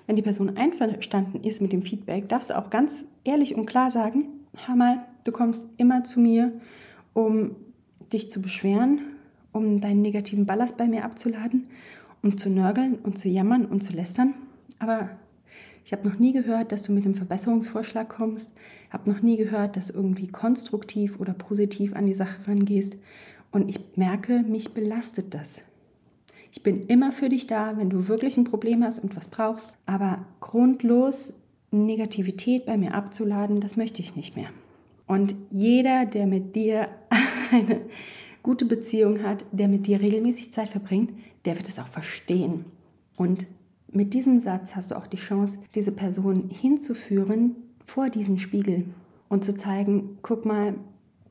wenn 0.07 0.15
die 0.15 0.21
Person 0.21 0.57
einverstanden 0.57 1.43
ist 1.43 1.61
mit 1.61 1.71
dem 1.71 1.81
Feedback, 1.81 2.29
darfst 2.29 2.49
du 2.49 2.57
auch 2.57 2.69
ganz 2.69 3.05
ehrlich 3.23 3.55
und 3.55 3.65
klar 3.65 3.89
sagen, 3.89 4.25
hör 4.65 4.75
mal, 4.75 5.05
du 5.23 5.31
kommst 5.31 5.67
immer 5.77 6.03
zu 6.03 6.19
mir, 6.19 6.51
um 7.13 7.55
dich 8.11 8.31
zu 8.31 8.41
beschweren, 8.41 9.01
um 9.51 9.81
deinen 9.81 10.01
negativen 10.01 10.45
Ballast 10.45 10.77
bei 10.77 10.87
mir 10.87 11.05
abzuladen, 11.05 11.67
um 12.23 12.37
zu 12.37 12.49
nörgeln 12.49 12.95
und 13.03 13.17
zu 13.17 13.29
jammern 13.29 13.65
und 13.65 13.81
zu 13.81 13.93
lästern. 13.93 14.33
Aber 14.79 15.09
ich 15.85 15.93
habe 15.93 16.07
noch 16.07 16.19
nie 16.19 16.31
gehört, 16.31 16.71
dass 16.71 16.83
du 16.83 16.91
mit 16.91 17.05
einem 17.05 17.15
Verbesserungsvorschlag 17.15 18.07
kommst. 18.07 18.51
Habe 18.89 19.09
noch 19.09 19.21
nie 19.21 19.37
gehört, 19.37 19.77
dass 19.77 19.87
du 19.87 19.93
irgendwie 19.93 20.27
konstruktiv 20.27 21.19
oder 21.19 21.33
positiv 21.33 21.95
an 21.95 22.05
die 22.05 22.13
Sache 22.13 22.47
rangehst. 22.47 22.97
Und 23.51 23.69
ich 23.69 23.79
merke, 23.95 24.43
mich 24.43 24.73
belastet 24.73 25.33
das. 25.33 25.63
Ich 26.51 26.63
bin 26.63 26.81
immer 26.83 27.13
für 27.13 27.29
dich 27.29 27.47
da, 27.47 27.77
wenn 27.77 27.89
du 27.89 28.09
wirklich 28.09 28.35
ein 28.35 28.43
Problem 28.43 28.83
hast 28.83 28.99
und 28.99 29.15
was 29.15 29.29
brauchst. 29.29 29.71
Aber 29.85 30.25
grundlos 30.41 31.33
Negativität 31.71 32.65
bei 32.65 32.77
mir 32.77 32.93
abzuladen, 32.93 33.61
das 33.61 33.77
möchte 33.77 34.01
ich 34.01 34.17
nicht 34.17 34.35
mehr. 34.35 34.49
Und 35.07 35.33
jeder, 35.49 36.05
der 36.05 36.27
mit 36.27 36.55
dir 36.55 36.89
eine 37.51 37.81
gute 38.43 38.65
Beziehung 38.65 39.23
hat, 39.23 39.45
der 39.53 39.69
mit 39.69 39.87
dir 39.87 40.01
regelmäßig 40.01 40.51
Zeit 40.51 40.69
verbringt, 40.69 41.13
der 41.45 41.55
wird 41.55 41.69
es 41.69 41.79
auch 41.79 41.87
verstehen. 41.87 42.65
Und 43.15 43.47
mit 43.89 44.13
diesem 44.13 44.39
Satz 44.41 44.75
hast 44.75 44.91
du 44.91 44.95
auch 44.95 45.07
die 45.07 45.17
Chance, 45.17 45.57
diese 45.73 45.91
Person 45.91 46.49
hinzuführen 46.49 47.55
vor 47.85 48.09
diesen 48.09 48.39
Spiegel 48.39 48.85
und 49.29 49.45
zu 49.45 49.55
zeigen, 49.55 50.17
guck 50.21 50.45
mal, 50.45 50.75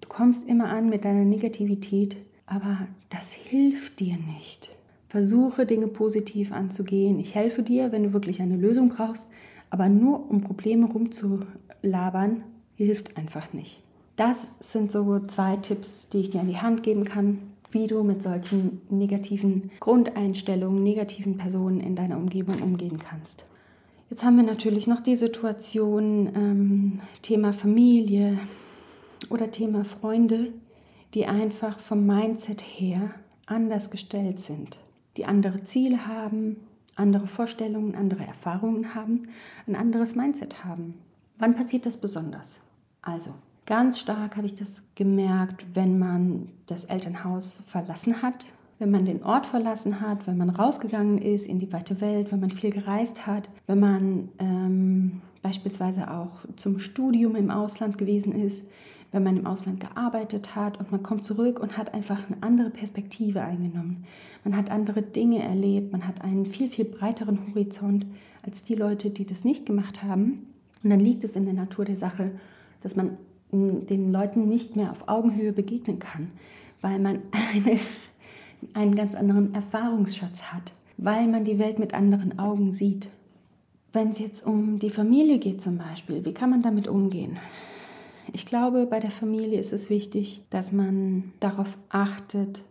du 0.01 0.09
kommst 0.09 0.49
immer 0.49 0.71
an 0.71 0.89
mit 0.89 1.05
deiner 1.05 1.25
Negativität, 1.25 2.17
aber 2.47 2.89
das 3.11 3.33
hilft 3.33 4.01
dir 4.01 4.17
nicht. 4.17 4.71
Versuche 5.11 5.67
Dinge 5.67 5.89
positiv 5.89 6.53
anzugehen. 6.53 7.19
Ich 7.19 7.35
helfe 7.35 7.65
dir, 7.65 7.91
wenn 7.91 8.05
du 8.05 8.13
wirklich 8.13 8.41
eine 8.41 8.57
Lösung 8.57 8.91
brauchst, 8.91 9.27
aber 9.69 9.89
nur 9.89 10.31
um 10.31 10.41
Probleme 10.41 10.87
rumzulabern, 10.87 12.45
hilft 12.77 13.17
einfach 13.17 13.53
nicht. 13.53 13.83
Das 14.15 14.47
sind 14.61 14.93
so 14.93 15.19
zwei 15.19 15.57
Tipps, 15.57 16.09
die 16.09 16.19
ich 16.19 16.31
dir 16.31 16.41
an 16.41 16.47
die 16.47 16.59
Hand 16.59 16.85
geben 16.85 17.05
kann, 17.05 17.39
wie 17.73 17.89
du 17.89 18.05
mit 18.05 18.23
solchen 18.23 18.83
negativen 18.89 19.73
Grundeinstellungen, 19.81 20.83
negativen 20.83 21.39
Personen 21.39 21.81
in 21.81 21.97
deiner 21.97 22.17
Umgebung 22.17 22.63
umgehen 22.63 23.01
kannst. 23.01 23.45
Jetzt 24.11 24.23
haben 24.23 24.37
wir 24.37 24.45
natürlich 24.45 24.87
noch 24.87 25.01
die 25.01 25.17
Situation 25.17 26.31
ähm, 26.37 27.01
Thema 27.23 27.53
Familie 27.53 28.39
oder 29.29 29.51
Thema 29.51 29.85
Freunde, 29.85 30.53
die 31.15 31.27
einfach 31.27 31.81
vom 31.81 32.07
Mindset 32.07 32.63
her 32.63 33.11
anders 33.47 33.91
gestellt 33.91 34.39
sind, 34.39 34.79
die 35.17 35.25
andere 35.25 35.65
Ziele 35.65 36.07
haben, 36.07 36.57
andere 36.97 37.27
Vorstellungen, 37.27 37.95
andere 37.95 38.27
Erfahrungen 38.27 38.95
haben, 38.95 39.29
ein 39.67 39.77
anderes 39.77 40.15
Mindset 40.15 40.65
haben. 40.65 40.95
Wann 41.39 41.55
passiert 41.55 41.87
das 41.87 41.97
besonders? 41.97 42.57
Also, 43.03 43.35
Ganz 43.71 44.01
stark 44.01 44.37
habe 44.37 44.47
ich 44.47 44.57
das 44.57 44.83
gemerkt, 44.97 45.65
wenn 45.75 45.97
man 45.97 46.49
das 46.67 46.87
Elternhaus 46.87 47.63
verlassen 47.69 48.21
hat, 48.21 48.47
wenn 48.81 48.91
man 48.91 49.05
den 49.05 49.23
Ort 49.23 49.47
verlassen 49.47 50.01
hat, 50.01 50.27
wenn 50.27 50.39
man 50.39 50.51
rausgegangen 50.51 51.19
ist 51.19 51.47
in 51.47 51.61
die 51.61 51.73
weite 51.73 52.01
Welt, 52.01 52.33
wenn 52.33 52.41
man 52.41 52.51
viel 52.51 52.71
gereist 52.71 53.29
hat, 53.29 53.49
wenn 53.69 53.79
man 53.79 54.29
ähm, 54.41 55.23
beispielsweise 55.41 56.11
auch 56.11 56.41
zum 56.57 56.81
Studium 56.81 57.37
im 57.37 57.53
Ausland 57.53 57.97
gewesen 57.97 58.33
ist, 58.33 58.65
wenn 59.13 59.25
man 59.25 59.37
im 59.37 59.47
Ausland 59.47 59.81
gearbeitet 59.81 60.55
hat 60.55 60.79
und 60.79 60.93
man 60.93 61.03
kommt 61.03 61.25
zurück 61.25 61.59
und 61.59 61.77
hat 61.77 61.95
einfach 61.95 62.29
eine 62.29 62.43
andere 62.43 62.71
Perspektive 62.71 63.43
eingenommen. 63.43 64.05
Man 64.45 64.57
hat 64.57 64.71
andere 64.71 65.03
Dinge 65.03 65.43
erlebt, 65.43 65.93
man 65.93 66.07
hat 66.07 66.23
einen 66.23 66.47
viel, 66.47 66.69
viel 66.69 66.85
breiteren 66.85 67.39
Horizont 67.49 68.07
als 68.43 68.65
die 68.65 68.75
Leute, 68.75 69.11
die 69.11 69.27
das 69.27 69.45
nicht 69.45 69.67
gemacht 69.67 70.03
haben. 70.03 70.47
Und 70.83 70.91
dann 70.91 71.01
liegt 71.01 71.25
es 71.25 71.37
in 71.37 71.45
der 71.45 71.55
Natur 71.55 71.85
der 71.85 71.97
Sache, 71.97 72.31
dass 72.83 72.97
man 72.97 73.17
den 73.53 74.13
Leuten 74.13 74.49
nicht 74.49 74.77
mehr 74.77 74.93
auf 74.93 75.09
Augenhöhe 75.09 75.53
begegnen 75.53 75.99
kann, 75.99 76.31
weil 76.81 76.99
man 77.01 77.19
eine, 77.55 77.81
einen 78.75 78.95
ganz 78.95 79.15
anderen 79.15 79.55
Erfahrungsschatz 79.55 80.53
hat, 80.53 80.73
weil 80.97 81.27
man 81.27 81.45
die 81.45 81.59
Welt 81.59 81.79
mit 81.79 81.95
anderen 81.95 82.39
Augen 82.39 82.71
sieht. 82.71 83.09
Wenn 83.93 84.11
es 84.11 84.21
jetzt 84.21 84.47
um 84.47 84.79
die 84.79 84.91
Familie 84.91 85.39
geht 85.39 85.61
zum 85.61 85.79
Beispiel, 85.79 86.25
wie 86.25 86.33
kann 86.33 86.51
man 86.51 86.63
damit 86.63 86.87
umgehen? 86.87 87.39
Ich 88.33 88.47
glaube, 88.47 88.87
bei 88.87 89.01
der 89.01 89.11
Familie 89.11 89.59
ist 89.59 89.73
es 89.73 89.91
wichtig, 89.91 90.45
dass 90.51 90.73
man 90.73 91.33
darauf 91.41 91.77
achtet, 91.89 92.63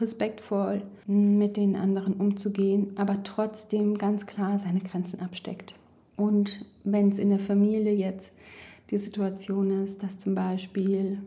respektvoll 0.00 0.82
mit 1.06 1.56
den 1.56 1.76
anderen 1.76 2.14
umzugehen, 2.14 2.92
aber 2.96 3.22
trotzdem 3.22 3.98
ganz 3.98 4.26
klar 4.26 4.58
seine 4.58 4.80
Grenzen 4.80 5.20
absteckt. 5.20 5.74
Und 6.16 6.64
wenn 6.84 7.08
es 7.10 7.18
in 7.18 7.30
der 7.30 7.38
Familie 7.38 7.92
jetzt 7.92 8.32
die 8.90 8.98
Situation 8.98 9.84
ist, 9.84 10.02
dass 10.02 10.18
zum 10.18 10.34
Beispiel 10.34 11.18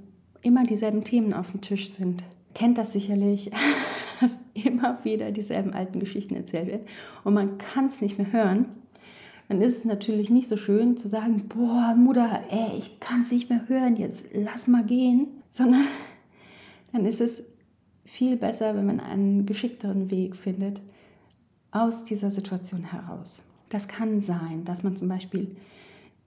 immer 0.42 0.64
dieselben 0.64 1.04
Themen 1.04 1.34
auf 1.34 1.52
dem 1.52 1.62
Tisch 1.62 1.90
sind. 1.92 2.24
Kennt 2.54 2.78
das 2.78 2.94
sicherlich, 2.94 3.52
dass 4.22 4.38
immer 4.54 5.00
wieder 5.04 5.32
dieselben 5.32 5.74
alten 5.74 6.00
Geschichten 6.00 6.36
erzählt 6.36 6.68
werden 6.68 6.88
und 7.24 7.34
man 7.34 7.58
kann 7.58 7.88
es 7.88 8.02
nicht 8.02 8.18
mehr 8.18 8.32
hören. 8.32 8.66
Dann 9.52 9.62
ist 9.62 9.80
es 9.80 9.84
natürlich 9.84 10.30
nicht 10.30 10.48
so 10.48 10.56
schön 10.56 10.96
zu 10.96 11.10
sagen, 11.10 11.50
boah, 11.50 11.94
Mutter, 11.94 12.40
ey, 12.50 12.78
ich 12.78 13.02
kann 13.02 13.24
es 13.24 13.34
nicht 13.34 13.50
mehr 13.50 13.68
hören, 13.68 13.98
jetzt 13.98 14.24
lass 14.32 14.66
mal 14.68 14.86
gehen, 14.86 15.28
sondern 15.52 15.84
dann 16.94 17.06
ist 17.06 17.20
es 17.20 17.44
viel 18.06 18.38
besser, 18.38 18.78
wenn 18.78 18.86
man 18.86 19.02
einen 19.02 19.46
geschickteren 19.46 20.10
Weg 20.10 20.38
findet 20.38 20.80
aus 21.70 22.06
dieser 22.06 22.32
Situation 22.32 22.86
heraus. 22.86 23.44
Das 23.68 23.90
kann 23.90 24.22
sein, 24.22 24.64
dass 24.64 24.84
man 24.84 24.96
zum 24.96 25.10
Beispiel 25.10 25.54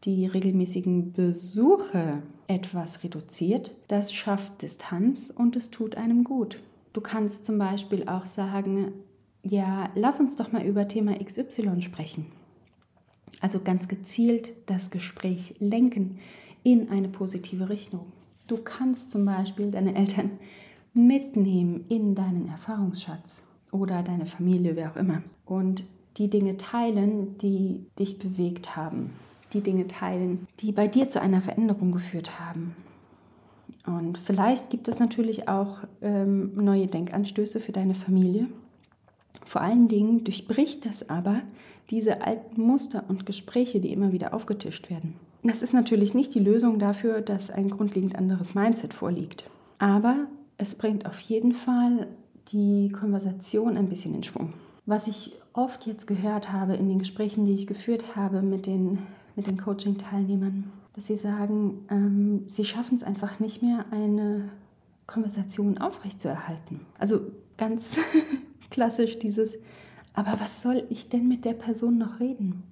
die 0.05 0.27
regelmäßigen 0.27 1.15
Besuche 1.15 2.23
etwas 2.47 3.05
reduziert, 3.05 3.71
das 3.89 4.13
schafft 4.13 4.61
Distanz 4.61 5.33
und 5.35 5.57
es 5.57 5.71
tut 5.71 5.97
einem 5.97 6.25
gut. 6.25 6.59
Du 6.93 7.01
kannst 7.01 7.47
zum 7.47 7.57
Beispiel 7.57 8.07
auch 8.07 8.27
sagen, 8.27 8.93
ja, 9.43 9.89
lass 9.95 10.21
uns 10.21 10.37
doch 10.37 10.53
mal 10.53 10.67
über 10.67 10.89
Thema 10.89 11.15
XY 11.19 11.81
sprechen. 11.81 12.27
Also 13.41 13.61
ganz 13.61 13.89
gezielt 13.89 14.53
das 14.67 14.91
Gespräch 14.91 15.55
lenken 15.59 16.19
in 16.63 16.89
eine 16.91 17.09
positive 17.09 17.69
Richtung. 17.69 18.13
Du 18.47 18.59
kannst 18.59 19.11
zum 19.11 19.25
Beispiel 19.25 19.71
deine 19.71 19.95
Eltern 19.95 20.33
mitnehmen 20.93 21.85
in 21.89 22.15
deinen 22.15 22.49
Erfahrungsschatz 22.49 23.43
oder 23.71 24.03
deine 24.03 24.27
Familie, 24.27 24.77
wer 24.77 24.91
auch 24.91 24.97
immer. 24.97 25.23
Und 25.45 25.85
die 26.17 26.31
Dinge 26.31 26.57
teilen, 26.57 27.37
die 27.39 27.87
dich 27.99 28.19
bewegt 28.19 28.77
haben 28.77 29.11
die 29.55 29.63
Dinge 29.63 29.87
teilen, 29.87 30.47
die 30.61 30.73
bei 30.73 30.89
dir 30.89 31.09
zu 31.09 31.21
einer 31.21 31.41
Veränderung 31.41 31.93
geführt 31.93 32.39
haben. 32.39 32.75
Und 33.87 34.19
vielleicht 34.19 34.71
gibt 34.71 34.89
es 34.89 34.99
natürlich 34.99 35.49
auch 35.49 35.79
ähm, 36.03 36.53
neue 36.57 36.87
Denkanstöße 36.87 37.61
für 37.61 37.73
deine 37.73 37.95
Familie. 37.95 38.49
Vor 39.45 39.61
allen 39.61 39.89
Dingen 39.89 40.25
durchbricht 40.25 40.87
das 40.87 41.09
aber 41.09 41.43
diese 41.91 42.23
alten 42.23 42.61
Muster 42.61 43.05
und 43.09 43.27
Gespräche, 43.27 43.81
die 43.81 43.93
immer 43.93 44.13
wieder 44.13 44.35
aufgetischt 44.35 44.91
werden. 44.91 45.15
Das 45.43 45.63
ist 45.63 45.75
natürlich 45.75 46.15
nicht 46.15 46.35
die 46.35 46.41
Lösung 46.41 46.79
dafür, 46.79 47.21
dass 47.21 47.51
ein 47.51 47.69
grundlegend 47.69 48.17
anderes 48.17 48.55
Mindset 48.55 48.95
vorliegt. 48.95 49.45
Aber 49.79 50.27
es 50.57 50.75
bringt 50.75 51.05
auf 51.07 51.21
jeden 51.21 51.53
Fall 51.53 52.07
die 52.53 52.91
Konversation 52.91 53.77
ein 53.77 53.89
bisschen 53.89 54.15
in 54.15 54.23
Schwung. 54.23 54.55
Was 54.87 55.07
ich 55.07 55.33
oft 55.53 55.87
jetzt 55.87 56.07
gehört 56.07 56.53
habe 56.53 56.75
in 56.75 56.89
den 56.89 56.99
Gesprächen, 56.99 57.47
die 57.47 57.55
ich 57.55 57.67
geführt 57.67 58.17
habe 58.17 58.43
mit 58.43 58.67
den 58.67 58.99
mit 59.37 59.47
den 59.47 59.57
Coaching-Teilnehmern, 59.57 60.71
dass 60.95 61.07
sie 61.09 61.17
sagen, 61.17 61.85
ähm, 61.91 62.45
sie 62.47 62.65
schaffen 62.65 62.97
es 62.97 63.03
einfach 63.03 63.41
nicht 63.41 63.63
mehr, 63.63 63.85
eine 63.91 64.49
Konversation 65.07 65.79
aufrechtzuerhalten. 65.79 66.81
Also 66.99 67.21
ganz 67.57 67.97
klassisch 68.71 69.19
dieses, 69.19 69.59
aber 70.15 70.41
was 70.41 70.63
soll 70.63 70.85
ich 70.89 71.09
denn 71.09 71.29
mit 71.29 71.45
der 71.45 71.53
Person 71.53 71.99
noch 71.99 72.21
reden? 72.21 72.63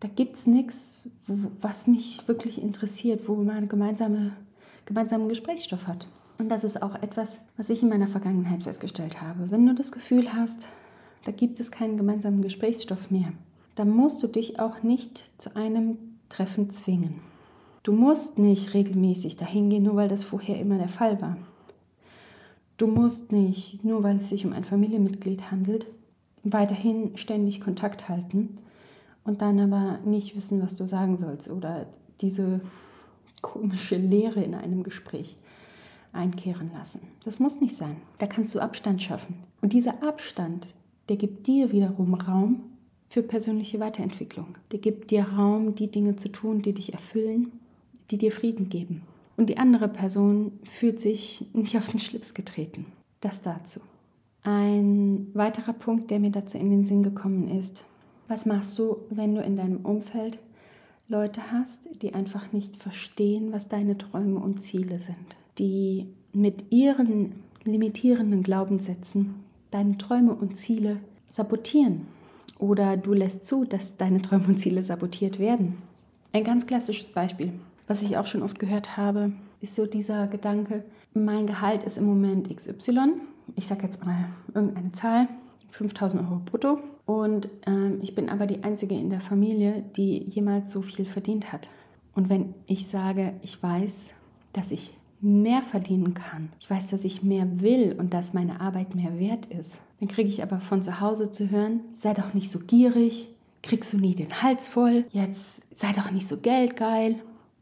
Da 0.00 0.08
gibt 0.08 0.36
es 0.36 0.46
nichts, 0.46 1.08
was 1.60 1.86
mich 1.86 2.26
wirklich 2.26 2.60
interessiert, 2.60 3.28
wo 3.28 3.34
man 3.34 3.68
gemeinsame, 3.68 4.32
gemeinsamen 4.86 5.28
Gesprächsstoff 5.28 5.86
hat. 5.86 6.06
Und 6.38 6.48
das 6.48 6.64
ist 6.64 6.82
auch 6.82 7.00
etwas, 7.02 7.38
was 7.56 7.70
ich 7.70 7.82
in 7.82 7.88
meiner 7.88 8.08
Vergangenheit 8.08 8.62
festgestellt 8.62 9.20
habe. 9.20 9.50
Wenn 9.50 9.66
du 9.66 9.74
das 9.74 9.92
Gefühl 9.92 10.32
hast, 10.32 10.66
da 11.24 11.30
gibt 11.30 11.60
es 11.60 11.70
keinen 11.70 11.96
gemeinsamen 11.96 12.42
Gesprächsstoff 12.42 13.10
mehr, 13.10 13.32
dann 13.74 13.90
musst 13.90 14.22
du 14.22 14.26
dich 14.26 14.58
auch 14.58 14.82
nicht 14.82 15.30
zu 15.38 15.54
einem 15.54 15.98
Treffen 16.28 16.70
zwingen. 16.70 17.20
Du 17.82 17.92
musst 17.92 18.38
nicht 18.38 18.74
regelmäßig 18.74 19.36
dahin 19.36 19.70
gehen, 19.70 19.84
nur 19.84 19.96
weil 19.96 20.08
das 20.08 20.24
vorher 20.24 20.60
immer 20.60 20.78
der 20.78 20.88
Fall 20.88 21.20
war. 21.20 21.36
Du 22.76 22.86
musst 22.86 23.32
nicht, 23.32 23.84
nur 23.84 24.02
weil 24.02 24.16
es 24.16 24.28
sich 24.28 24.44
um 24.44 24.52
ein 24.52 24.64
Familienmitglied 24.64 25.50
handelt, 25.50 25.86
weiterhin 26.44 27.16
ständig 27.16 27.60
Kontakt 27.60 28.08
halten 28.08 28.58
und 29.24 29.42
dann 29.42 29.60
aber 29.60 29.98
nicht 30.04 30.34
wissen, 30.36 30.62
was 30.62 30.76
du 30.76 30.86
sagen 30.86 31.16
sollst 31.16 31.48
oder 31.48 31.86
diese 32.20 32.60
komische 33.40 33.96
Leere 33.96 34.42
in 34.42 34.54
einem 34.54 34.82
Gespräch 34.82 35.36
einkehren 36.12 36.70
lassen. 36.72 37.00
Das 37.24 37.38
muss 37.38 37.60
nicht 37.60 37.76
sein. 37.76 37.96
Da 38.18 38.26
kannst 38.26 38.54
du 38.54 38.60
Abstand 38.60 39.02
schaffen. 39.02 39.36
Und 39.60 39.72
dieser 39.72 40.02
Abstand, 40.02 40.68
der 41.08 41.16
gibt 41.16 41.46
dir 41.46 41.72
wiederum 41.72 42.14
Raum 42.14 42.62
für 43.08 43.22
persönliche 43.22 43.80
Weiterentwicklung. 43.80 44.56
Der 44.72 44.78
gibt 44.78 45.10
dir 45.10 45.24
Raum, 45.24 45.74
die 45.74 45.90
Dinge 45.90 46.16
zu 46.16 46.30
tun, 46.30 46.62
die 46.62 46.72
dich 46.72 46.92
erfüllen, 46.92 47.52
die 48.10 48.18
dir 48.18 48.32
Frieden 48.32 48.68
geben. 48.68 49.02
Und 49.36 49.48
die 49.48 49.58
andere 49.58 49.88
Person 49.88 50.52
fühlt 50.64 51.00
sich 51.00 51.46
nicht 51.52 51.76
auf 51.76 51.88
den 51.88 52.00
Schlips 52.00 52.34
getreten. 52.34 52.86
Das 53.20 53.40
dazu. 53.40 53.80
Ein 54.44 55.28
weiterer 55.34 55.72
Punkt, 55.72 56.10
der 56.10 56.18
mir 56.18 56.30
dazu 56.30 56.58
in 56.58 56.70
den 56.70 56.84
Sinn 56.84 57.02
gekommen 57.02 57.48
ist, 57.48 57.84
was 58.28 58.46
machst 58.46 58.78
du, 58.78 58.96
wenn 59.10 59.34
du 59.34 59.42
in 59.42 59.56
deinem 59.56 59.84
Umfeld 59.84 60.38
Leute 61.08 61.52
hast, 61.52 61.80
die 62.00 62.14
einfach 62.14 62.52
nicht 62.52 62.76
verstehen, 62.76 63.52
was 63.52 63.68
deine 63.68 63.98
Träume 63.98 64.40
und 64.40 64.60
Ziele 64.60 64.98
sind, 64.98 65.36
die 65.58 66.06
mit 66.32 66.64
ihren 66.70 67.34
limitierenden 67.64 68.42
Glaubenssätzen 68.42 69.34
deine 69.70 69.98
Träume 69.98 70.34
und 70.34 70.56
Ziele 70.56 70.98
sabotieren 71.26 72.06
oder 72.58 72.96
du 72.96 73.12
lässt 73.12 73.46
zu, 73.46 73.64
dass 73.64 73.96
deine 73.96 74.22
Träume 74.22 74.46
und 74.48 74.58
Ziele 74.58 74.82
sabotiert 74.82 75.38
werden. 75.38 75.78
Ein 76.32 76.44
ganz 76.44 76.66
klassisches 76.66 77.10
Beispiel, 77.10 77.52
was 77.86 78.02
ich 78.02 78.16
auch 78.16 78.26
schon 78.26 78.42
oft 78.42 78.58
gehört 78.58 78.96
habe, 78.96 79.32
ist 79.60 79.74
so 79.74 79.86
dieser 79.86 80.26
Gedanke, 80.26 80.84
mein 81.14 81.46
Gehalt 81.46 81.82
ist 81.84 81.98
im 81.98 82.04
Moment 82.04 82.54
XY. 82.54 83.12
Ich 83.54 83.66
sage 83.66 83.84
jetzt 83.84 84.04
mal 84.04 84.26
irgendeine 84.54 84.92
Zahl, 84.92 85.28
5000 85.70 86.22
Euro 86.22 86.40
brutto. 86.44 86.78
Und 87.06 87.48
ähm, 87.66 87.98
ich 88.02 88.14
bin 88.14 88.28
aber 88.28 88.46
die 88.46 88.62
Einzige 88.62 88.94
in 88.94 89.10
der 89.10 89.20
Familie, 89.20 89.84
die 89.96 90.18
jemals 90.18 90.70
so 90.72 90.82
viel 90.82 91.04
verdient 91.04 91.52
hat. 91.52 91.68
Und 92.14 92.28
wenn 92.28 92.54
ich 92.66 92.86
sage, 92.86 93.34
ich 93.42 93.60
weiß, 93.62 94.12
dass 94.52 94.70
ich 94.70 94.94
mehr 95.20 95.62
verdienen 95.62 96.14
kann, 96.14 96.50
ich 96.60 96.68
weiß, 96.68 96.88
dass 96.88 97.04
ich 97.04 97.22
mehr 97.22 97.60
will 97.60 97.94
und 97.98 98.12
dass 98.12 98.34
meine 98.34 98.60
Arbeit 98.60 98.94
mehr 98.94 99.18
wert 99.18 99.46
ist, 99.46 99.78
dann 100.00 100.08
kriege 100.08 100.28
ich 100.28 100.42
aber 100.42 100.60
von 100.60 100.82
zu 100.82 101.00
Hause 101.00 101.30
zu 101.30 101.50
hören, 101.50 101.80
sei 101.96 102.12
doch 102.12 102.34
nicht 102.34 102.50
so 102.50 102.58
gierig, 102.58 103.28
kriegst 103.62 103.92
du 103.92 103.98
nie 103.98 104.14
den 104.14 104.42
Hals 104.42 104.68
voll, 104.68 105.04
jetzt 105.10 105.62
sei 105.72 105.92
doch 105.92 106.10
nicht 106.10 106.26
so 106.26 106.38
geldgeil. 106.38 107.16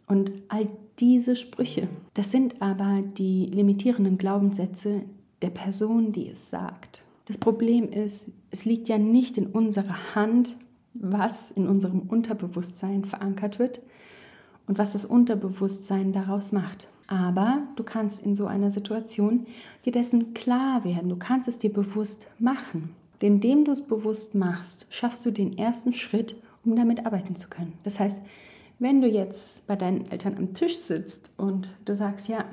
Und 0.06 0.32
all 0.49 0.68
diese 0.99 1.37
Sprüche, 1.37 1.88
das 2.14 2.30
sind 2.30 2.61
aber 2.61 3.02
die 3.02 3.47
limitierenden 3.47 4.18
Glaubenssätze 4.18 5.02
der 5.42 5.50
Person, 5.50 6.12
die 6.12 6.28
es 6.28 6.50
sagt. 6.50 7.02
Das 7.26 7.38
Problem 7.38 7.90
ist, 7.90 8.30
es 8.50 8.64
liegt 8.64 8.88
ja 8.88 8.99
nicht 8.99 9.38
in 9.38 9.47
unserer 9.47 10.14
Hand, 10.14 10.54
was 10.94 11.50
in 11.52 11.68
unserem 11.68 12.00
Unterbewusstsein 12.00 13.04
verankert 13.04 13.59
wird 13.59 13.80
und 14.66 14.78
was 14.78 14.92
das 14.92 15.04
Unterbewusstsein 15.04 16.12
daraus 16.12 16.52
macht. 16.52 16.88
Aber 17.06 17.62
du 17.76 17.82
kannst 17.82 18.25
in 18.25 18.37
so 18.37 18.47
einer 18.47 18.70
Situation 18.70 19.47
dir 19.85 19.92
dessen 19.92 20.35
klar 20.35 20.85
werden. 20.85 21.09
Du 21.09 21.16
kannst 21.16 21.49
es 21.49 21.59
dir 21.59 21.73
bewusst 21.73 22.26
machen. 22.38 22.94
Denn 23.20 23.35
indem 23.35 23.64
du 23.64 23.73
es 23.73 23.82
bewusst 23.82 24.35
machst, 24.35 24.87
schaffst 24.90 25.26
du 25.26 25.30
den 25.30 25.59
ersten 25.59 25.92
Schritt, 25.92 26.37
um 26.64 26.76
damit 26.76 27.04
arbeiten 27.06 27.37
zu 27.37 27.49
können. 27.49 27.75
Das 27.85 28.00
heißt, 28.00 28.20
wenn 28.78 29.00
du 29.00 29.09
jetzt 29.09 29.66
bei 29.66 29.76
deinen 29.76 30.11
Eltern 30.11 30.37
am 30.37 30.54
Tisch 30.54 30.78
sitzt 30.78 31.30
und 31.37 31.70
du 31.85 31.94
sagst, 31.94 32.28
ja, 32.28 32.44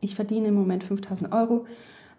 ich 0.00 0.14
verdiene 0.14 0.48
im 0.48 0.54
Moment 0.54 0.84
5000 0.84 1.32
Euro, 1.32 1.66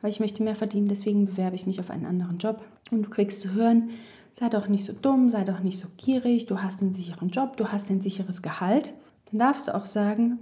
aber 0.03 0.09
ich 0.09 0.19
möchte 0.19 0.43
mehr 0.43 0.57
verdienen, 0.57 0.89
deswegen 0.89 1.27
bewerbe 1.27 1.55
ich 1.55 1.65
mich 1.65 1.79
auf 1.79 1.89
einen 1.89 2.05
anderen 2.05 2.37
Job. 2.37 2.65
Und 2.91 3.03
du 3.03 3.09
kriegst 3.09 3.39
zu 3.39 3.53
hören, 3.53 3.91
sei 4.33 4.49
doch 4.49 4.67
nicht 4.67 4.83
so 4.83 4.91
dumm, 4.91 5.29
sei 5.29 5.45
doch 5.45 5.61
nicht 5.61 5.79
so 5.79 5.87
gierig, 5.95 6.45
du 6.45 6.61
hast 6.61 6.81
einen 6.81 6.93
sicheren 6.93 7.29
Job, 7.29 7.55
du 7.55 7.71
hast 7.71 7.89
ein 7.89 8.01
sicheres 8.01 8.41
Gehalt. 8.41 8.91
Dann 9.31 9.39
darfst 9.39 9.69
du 9.69 9.73
auch 9.73 9.85
sagen, 9.85 10.39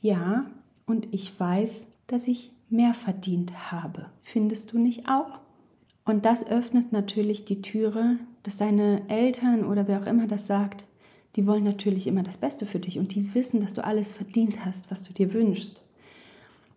ja, 0.00 0.46
und 0.86 1.06
ich 1.14 1.38
weiß, 1.38 1.86
dass 2.08 2.26
ich 2.26 2.50
mehr 2.68 2.94
verdient 2.94 3.70
habe. 3.70 4.06
Findest 4.22 4.72
du 4.72 4.78
nicht 4.80 5.08
auch? 5.08 5.38
Und 6.04 6.24
das 6.24 6.44
öffnet 6.44 6.90
natürlich 6.90 7.44
die 7.44 7.62
Türe, 7.62 8.18
dass 8.42 8.56
deine 8.56 9.08
Eltern 9.08 9.64
oder 9.64 9.86
wer 9.86 10.00
auch 10.02 10.06
immer 10.06 10.26
das 10.26 10.48
sagt, 10.48 10.84
die 11.36 11.46
wollen 11.46 11.62
natürlich 11.62 12.08
immer 12.08 12.24
das 12.24 12.38
Beste 12.38 12.66
für 12.66 12.80
dich 12.80 12.98
und 12.98 13.14
die 13.14 13.36
wissen, 13.36 13.60
dass 13.60 13.72
du 13.72 13.84
alles 13.84 14.12
verdient 14.12 14.64
hast, 14.64 14.90
was 14.90 15.04
du 15.04 15.12
dir 15.12 15.32
wünschst. 15.32 15.85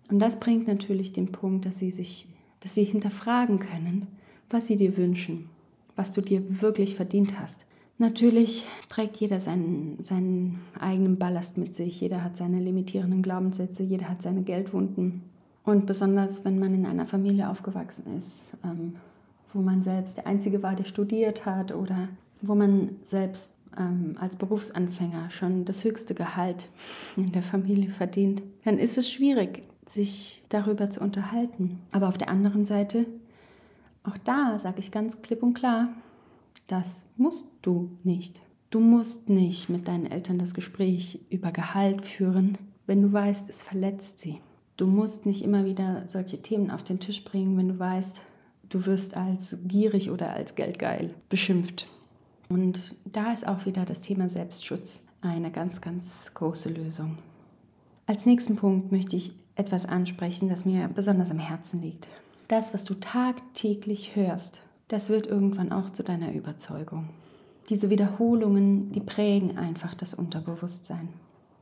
Und 0.10 0.20
das 0.20 0.40
bringt 0.40 0.68
natürlich 0.68 1.14
den 1.14 1.32
Punkt, 1.32 1.66
dass 1.66 1.80
sie 1.80 1.92
sich, 1.92 2.28
dass 2.62 2.74
sie 2.74 2.84
hinterfragen 2.84 3.60
können, 3.60 4.08
was 4.50 4.68
sie 4.68 4.76
dir 4.76 4.98
wünschen, 4.98 5.50
was 5.96 6.12
du 6.12 6.22
dir 6.22 6.62
wirklich 6.62 6.96
verdient 6.96 7.40
hast. 7.40 7.66
Natürlich 8.00 8.66
trägt 8.88 9.18
jeder 9.18 9.40
seinen, 9.40 10.02
seinen 10.02 10.62
eigenen 10.80 11.18
Ballast 11.18 11.58
mit 11.58 11.76
sich. 11.76 12.00
Jeder 12.00 12.24
hat 12.24 12.38
seine 12.38 12.60
limitierenden 12.60 13.22
Glaubenssätze, 13.22 13.84
jeder 13.84 14.08
hat 14.08 14.22
seine 14.22 14.42
Geldwunden. 14.42 15.24
Und 15.66 15.86
besonders, 15.86 16.46
wenn 16.46 16.60
man 16.60 16.74
in 16.74 16.86
einer 16.86 17.06
Familie 17.06 17.50
aufgewachsen 17.50 18.18
ist, 18.18 18.52
ähm, 18.64 18.96
wo 19.54 19.62
man 19.62 19.84
selbst 19.84 20.18
der 20.18 20.28
Einzige 20.28 20.64
war, 20.64 20.76
der 20.76 20.86
studiert 20.86 21.46
hat 21.46 21.74
oder 21.74 22.08
wo 22.42 22.56
man 22.56 22.96
selbst 23.04 23.52
ähm, 23.78 24.16
als 24.20 24.38
Berufsanfänger 24.38 25.30
schon 25.30 25.66
das 25.66 25.84
höchste 25.84 26.16
Gehalt 26.16 26.70
in 27.18 27.34
der 27.34 27.44
Familie 27.44 27.90
verdient, 27.90 28.42
dann 28.64 28.80
ist 28.80 28.98
es 28.98 29.12
schwierig, 29.12 29.64
sich 29.92 30.44
darüber 30.50 30.90
zu 30.90 31.02
unterhalten. 31.02 31.80
Aber 31.92 32.08
auf 32.10 32.18
der 32.18 32.30
anderen 32.30 32.66
Seite, 32.66 33.06
auch 34.04 34.18
da 34.18 34.60
sage 34.60 34.80
ich 34.80 34.92
ganz 34.92 35.22
klipp 35.22 35.44
und 35.44 35.54
klar, 35.54 35.90
das 36.68 37.06
musst 37.18 37.48
du 37.62 37.98
nicht. 38.04 38.40
Du 38.70 38.80
musst 38.80 39.30
nicht 39.30 39.70
mit 39.70 39.88
deinen 39.88 40.06
Eltern 40.06 40.38
das 40.38 40.54
Gespräch 40.54 41.20
über 41.30 41.52
Gehalt 41.52 42.06
führen, 42.06 42.58
wenn 42.86 43.02
du 43.02 43.12
weißt, 43.12 43.50
es 43.50 43.64
verletzt 43.64 44.20
sie. 44.20 44.42
Du 44.78 44.88
musst 44.88 45.26
nicht 45.26 45.44
immer 45.44 45.66
wieder 45.66 46.08
solche 46.08 46.42
Themen 46.42 46.72
auf 46.72 46.84
den 46.84 47.00
Tisch 47.00 47.24
bringen, 47.24 47.58
wenn 47.58 47.68
du 47.68 47.80
weißt, 47.80 48.22
du 48.70 48.86
wirst 48.86 49.18
als 49.18 49.58
gierig 49.68 50.12
oder 50.12 50.32
als 50.32 50.56
geldgeil 50.56 51.14
beschimpft. 51.28 51.88
Und 52.48 52.96
da 53.06 53.32
ist 53.32 53.48
auch 53.48 53.66
wieder 53.66 53.86
das 53.86 54.02
Thema 54.02 54.30
Selbstschutz 54.30 55.02
eine 55.22 55.52
ganz, 55.52 55.82
ganz 55.82 56.32
große 56.34 56.70
Lösung. 56.70 57.18
Als 58.10 58.26
nächsten 58.26 58.56
Punkt 58.56 58.92
möchte 58.92 59.16
ich 59.16 59.34
etwas 59.54 59.86
ansprechen, 59.86 60.50
das 60.50 60.66
mir 60.66 60.88
besonders 60.88 61.30
am 61.30 61.38
Herzen 61.38 61.80
liegt. 61.80 62.08
Das, 62.48 62.74
was 62.74 62.84
du 62.84 62.96
tagtäglich 62.96 64.16
hörst, 64.16 64.64
das 64.88 65.12
wird 65.12 65.28
irgendwann 65.28 65.72
auch 65.72 65.92
zu 65.92 66.02
deiner 66.02 66.34
Überzeugung. 66.34 67.10
Diese 67.70 67.92
Wiederholungen, 67.92 68.92
die 68.94 69.00
prägen 69.00 69.60
einfach 69.60 69.94
das 69.94 70.16
Unterbewusstsein. 70.16 71.10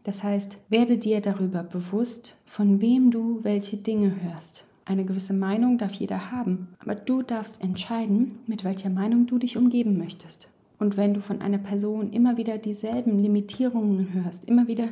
Das 0.05 0.23
heißt, 0.23 0.55
werde 0.69 0.97
dir 0.97 1.19
darüber 1.19 1.63
bewusst, 1.63 2.37
von 2.45 2.79
wem 2.79 3.11
du 3.11 3.43
welche 3.43 3.75
Dinge 3.75 4.13
hörst. 4.21 4.63
Eine 4.85 5.03
gewisse 5.03 5.33
Meinung 5.33 5.77
darf 5.77 5.91
jeder 5.95 6.31
haben, 6.31 6.69
aber 6.79 6.95
du 6.95 7.23
darfst 7.23 7.61
entscheiden, 7.61 8.39
mit 8.47 8.63
welcher 8.63 8.89
Meinung 8.89 9.27
du 9.27 9.37
dich 9.37 9.57
umgeben 9.57 9.97
möchtest. 9.97 10.47
Und 10.79 10.95
wenn 10.95 11.13
du 11.13 11.19
von 11.19 11.41
einer 11.41 11.57
Person 11.57 12.13
immer 12.13 12.37
wieder 12.37 12.57
dieselben 12.57 13.19
Limitierungen 13.19 14.13
hörst, 14.13 14.47
immer 14.47 14.69
wieder 14.69 14.87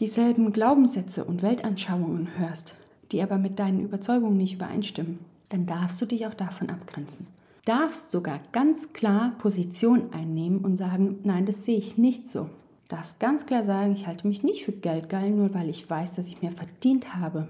dieselben 0.00 0.52
Glaubenssätze 0.52 1.24
und 1.24 1.42
Weltanschauungen 1.42 2.38
hörst, 2.38 2.74
die 3.12 3.22
aber 3.22 3.38
mit 3.38 3.58
deinen 3.58 3.80
Überzeugungen 3.80 4.38
nicht 4.38 4.54
übereinstimmen, 4.54 5.18
dann 5.50 5.66
darfst 5.66 6.00
du 6.00 6.06
dich 6.06 6.26
auch 6.26 6.34
davon 6.34 6.70
abgrenzen. 6.70 7.26
Darfst 7.66 8.10
sogar 8.10 8.40
ganz 8.52 8.94
klar 8.94 9.32
Position 9.38 10.12
einnehmen 10.12 10.60
und 10.60 10.76
sagen, 10.76 11.18
nein, 11.22 11.44
das 11.44 11.64
sehe 11.64 11.76
ich 11.76 11.98
nicht 11.98 12.28
so. 12.28 12.48
Darfst 12.88 13.20
ganz 13.20 13.46
klar 13.46 13.64
sagen, 13.64 13.92
ich 13.92 14.06
halte 14.06 14.26
mich 14.26 14.42
nicht 14.42 14.64
für 14.64 14.72
geldgeil, 14.72 15.30
nur 15.30 15.54
weil 15.54 15.68
ich 15.68 15.88
weiß, 15.88 16.14
dass 16.14 16.28
ich 16.28 16.42
mir 16.42 16.52
verdient 16.52 17.14
habe. 17.14 17.48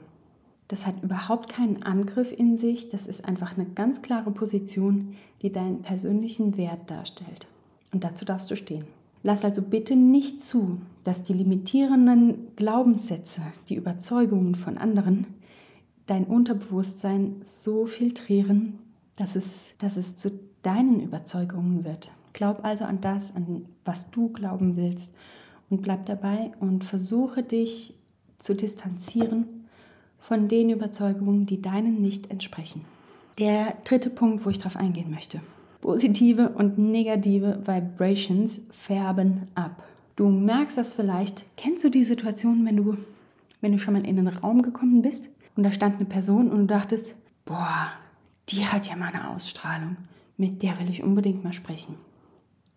Das 0.68 0.86
hat 0.86 1.02
überhaupt 1.02 1.48
keinen 1.48 1.82
Angriff 1.82 2.32
in 2.32 2.56
sich, 2.56 2.90
das 2.90 3.06
ist 3.06 3.24
einfach 3.24 3.56
eine 3.56 3.66
ganz 3.66 4.02
klare 4.02 4.30
Position, 4.30 5.16
die 5.42 5.52
deinen 5.52 5.82
persönlichen 5.82 6.56
Wert 6.56 6.90
darstellt. 6.90 7.46
Und 7.92 8.04
dazu 8.04 8.24
darfst 8.24 8.50
du 8.50 8.56
stehen. 8.56 8.84
Lass 9.22 9.44
also 9.44 9.62
bitte 9.62 9.96
nicht 9.96 10.40
zu, 10.40 10.80
dass 11.04 11.24
die 11.24 11.32
limitierenden 11.32 12.54
Glaubenssätze, 12.56 13.42
die 13.68 13.74
Überzeugungen 13.74 14.54
von 14.54 14.78
anderen 14.78 15.26
dein 16.06 16.24
Unterbewusstsein 16.24 17.36
so 17.42 17.86
filtrieren, 17.86 18.78
dass 19.16 19.36
es, 19.36 19.74
dass 19.78 19.96
es 19.96 20.16
zu 20.16 20.32
deinen 20.62 21.00
Überzeugungen 21.00 21.84
wird. 21.84 22.10
Glaub 22.32 22.64
also 22.64 22.84
an 22.84 23.00
das, 23.00 23.34
an 23.36 23.66
was 23.84 24.10
du 24.10 24.28
glauben 24.28 24.76
willst 24.76 25.14
und 25.68 25.82
bleib 25.82 26.06
dabei 26.06 26.52
und 26.58 26.84
versuche 26.84 27.42
dich 27.42 27.94
zu 28.38 28.54
distanzieren 28.54 29.66
von 30.18 30.48
den 30.48 30.70
Überzeugungen, 30.70 31.46
die 31.46 31.60
deinen 31.60 32.00
nicht 32.00 32.30
entsprechen. 32.30 32.84
Der 33.38 33.76
dritte 33.84 34.10
Punkt, 34.10 34.44
wo 34.44 34.50
ich 34.50 34.58
darauf 34.58 34.76
eingehen 34.76 35.10
möchte. 35.10 35.40
Positive 35.80 36.50
und 36.50 36.78
negative 36.78 37.60
Vibrations 37.66 38.60
färben 38.70 39.48
ab. 39.54 39.82
Du 40.16 40.28
merkst 40.28 40.76
das 40.76 40.94
vielleicht. 40.94 41.44
Kennst 41.56 41.84
du 41.84 41.88
die 41.88 42.04
Situation, 42.04 42.66
wenn 42.66 42.76
du, 42.76 42.98
wenn 43.60 43.72
du 43.72 43.78
schon 43.78 43.94
mal 43.94 44.06
in 44.06 44.18
einen 44.18 44.28
Raum 44.28 44.62
gekommen 44.62 45.00
bist 45.00 45.30
und 45.56 45.62
da 45.62 45.72
stand 45.72 45.96
eine 45.96 46.04
Person 46.04 46.50
und 46.50 46.58
du 46.60 46.66
dachtest, 46.66 47.14
boah, 47.46 47.92
die 48.50 48.66
hat 48.66 48.88
ja 48.88 48.96
mal 48.96 49.12
eine 49.12 49.30
Ausstrahlung. 49.30 49.96
Mit 50.36 50.62
der 50.62 50.78
will 50.78 50.90
ich 50.90 51.02
unbedingt 51.02 51.44
mal 51.44 51.52
sprechen. 51.52 51.94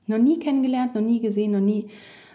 Noch 0.07 0.17
nie 0.17 0.39
kennengelernt, 0.39 0.95
noch 0.95 1.01
nie 1.01 1.19
gesehen, 1.19 1.51
noch 1.51 1.59
nie 1.59 1.89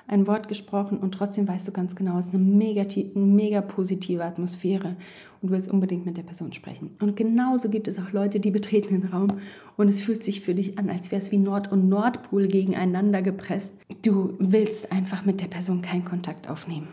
ein 0.09 0.27
Wort 0.27 0.49
gesprochen 0.49 0.99
und 0.99 1.13
trotzdem 1.13 1.47
weißt 1.47 1.69
du 1.69 1.73
ganz 1.73 1.95
genau, 1.95 2.19
es 2.19 2.27
ist 2.27 2.35
eine 2.35 2.43
mega, 2.43 2.85
mega 3.15 3.61
positive 3.61 4.25
Atmosphäre 4.25 4.97
und 5.43 5.51
willst 5.51 5.71
unbedingt 5.71 6.07
mit 6.07 6.17
der 6.17 6.23
Person 6.23 6.53
sprechen. 6.53 6.91
Und 7.01 7.15
genauso 7.15 7.69
gibt 7.69 7.89
es 7.89 7.99
auch 7.99 8.13
Leute, 8.13 8.41
die 8.41 8.51
betreten 8.51 9.01
den 9.01 9.11
Raum 9.11 9.35
und 9.77 9.89
es 9.89 10.01
fühlt 10.01 10.25
sich 10.25 10.41
für 10.41 10.55
dich 10.55 10.79
an, 10.79 10.91
als 10.91 11.11
wäre 11.11 11.21
es 11.21 11.31
wie 11.31 11.39
Nord- 11.39 11.71
und 11.71 11.89
Nordpol 11.89 12.49
gegeneinander 12.49 13.23
gepresst. 13.23 13.73
Du 14.03 14.35
willst 14.39 14.91
einfach 14.91 15.25
mit 15.25 15.41
der 15.41 15.47
Person 15.47 15.83
keinen 15.83 16.05
Kontakt 16.05 16.49
aufnehmen. 16.49 16.89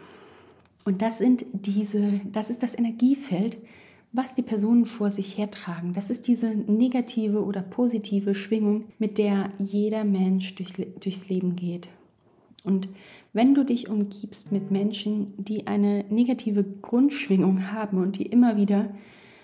Und 0.84 1.01
das 1.01 1.17
sind 1.17 1.45
diese, 1.54 2.21
das 2.32 2.49
ist 2.49 2.62
das 2.62 2.78
Energiefeld, 2.78 3.58
was 4.12 4.36
die 4.36 4.43
Personen 4.43 4.86
vor 4.86 5.10
sich 5.10 5.38
hertragen. 5.38 5.93
Das 5.93 6.10
ist 6.10 6.28
diese 6.28 6.49
negative 6.49 7.43
oder 7.43 7.62
positive 7.62 8.36
Schwingung, 8.36 8.86
mit 8.99 9.17
der 9.17 9.51
jeder 9.60 10.04
Mensch 10.06 10.56
durch, 10.56 10.73
durchs 10.99 11.28
Leben 11.28 11.56
geht. 11.56 11.89
Und 12.65 12.89
wenn 13.34 13.54
du 13.54 13.63
dich 13.63 13.89
umgibst 13.89 14.51
mit 14.51 14.71
Menschen, 14.71 15.34
die 15.38 15.67
eine 15.67 16.06
negative 16.10 16.63
Grundschwingung 16.63 17.71
haben 17.71 18.01
und 18.01 18.17
die 18.17 18.25
immer 18.25 18.58
wieder 18.58 18.89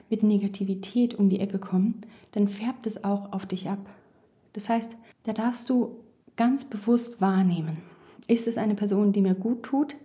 mit 0.10 0.23
Negativität 0.23 1.15
um 1.15 1.29
die 1.29 1.39
Ecke 1.39 1.60
kommen, 1.60 2.01
dann 2.34 2.47
färbt 2.47 2.88
es 2.88 3.03
auch 3.03 3.31
auf 3.31 3.45
dich 3.45 3.69
ab. 3.69 3.79
Das 4.53 4.69
heißt, 4.69 4.91
da 5.23 5.34
darfst 5.34 5.69
du 5.69 5.95
ganz 6.36 6.65
bewusst 6.65 7.21
wahrnehmen, 7.21 7.77
ist 8.27 8.47
es 8.47 8.57
eine 8.57 8.75
Person, 8.75 9.12
die 9.12 9.21
mir 9.21 9.36
gut 9.36 9.63
tut? 9.63 9.95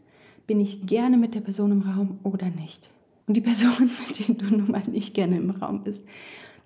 Bin 0.46 0.60
ich 0.60 0.86
gerne 0.86 1.16
mit 1.16 1.34
der 1.34 1.40
Person 1.40 1.72
im 1.72 1.82
Raum 1.82 2.18
oder 2.22 2.50
nicht? 2.50 2.90
Und 3.26 3.36
die 3.36 3.40
Person, 3.40 3.90
mit 4.08 4.28
der 4.28 4.34
du 4.34 4.56
nun 4.56 4.70
mal 4.70 4.82
nicht 4.86 5.14
gerne 5.14 5.36
im 5.36 5.50
Raum 5.50 5.82
bist, 5.84 6.04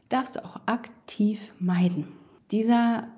darfst 0.08 0.36
du 0.36 0.44
auch 0.44 0.60
aktiv 0.66 1.40
meiden. 1.58 2.08
Dieser 2.50 3.08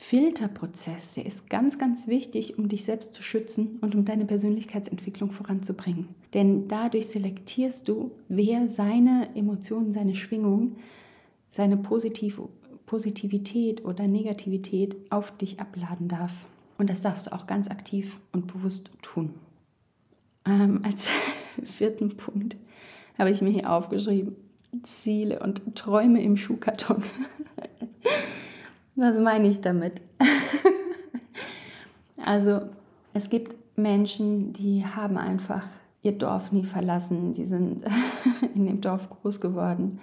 Filterprozess, 0.00 1.14
der 1.14 1.26
ist 1.26 1.50
ganz, 1.50 1.76
ganz 1.76 2.06
wichtig, 2.06 2.56
um 2.56 2.68
dich 2.68 2.84
selbst 2.84 3.12
zu 3.14 3.22
schützen 3.22 3.78
und 3.80 3.96
um 3.96 4.04
deine 4.04 4.26
Persönlichkeitsentwicklung 4.26 5.32
voranzubringen. 5.32 6.08
Denn 6.34 6.68
dadurch 6.68 7.08
selektierst 7.08 7.88
du, 7.88 8.12
wer 8.28 8.68
seine 8.68 9.28
Emotionen, 9.34 9.92
seine 9.92 10.14
Schwingung, 10.14 10.76
seine 11.50 11.76
Positiv 11.76 12.40
Positivität 12.86 13.84
oder 13.84 14.06
Negativität 14.06 14.96
auf 15.10 15.36
dich 15.36 15.60
abladen 15.60 16.08
darf. 16.08 16.32
Und 16.78 16.88
das 16.88 17.02
darfst 17.02 17.26
du 17.26 17.32
auch 17.34 17.46
ganz 17.46 17.68
aktiv 17.68 18.18
und 18.32 18.46
bewusst 18.46 18.90
tun. 19.02 19.34
Ähm, 20.46 20.80
als 20.84 21.10
vierten 21.64 22.16
Punkt 22.16 22.56
habe 23.18 23.30
ich 23.30 23.42
mir 23.42 23.50
hier 23.50 23.70
aufgeschrieben, 23.70 24.36
Ziele 24.84 25.40
und 25.40 25.76
Träume 25.76 26.22
im 26.22 26.38
Schuhkarton. 26.38 27.02
Was 29.00 29.16
meine 29.20 29.46
ich 29.46 29.60
damit? 29.60 30.00
also 32.24 32.62
es 33.14 33.30
gibt 33.30 33.54
Menschen, 33.78 34.52
die 34.52 34.84
haben 34.84 35.16
einfach 35.16 35.62
ihr 36.02 36.18
Dorf 36.18 36.50
nie 36.50 36.64
verlassen. 36.64 37.32
Die 37.32 37.44
sind 37.44 37.84
in 38.56 38.66
dem 38.66 38.80
Dorf 38.80 39.08
groß 39.08 39.40
geworden, 39.40 40.00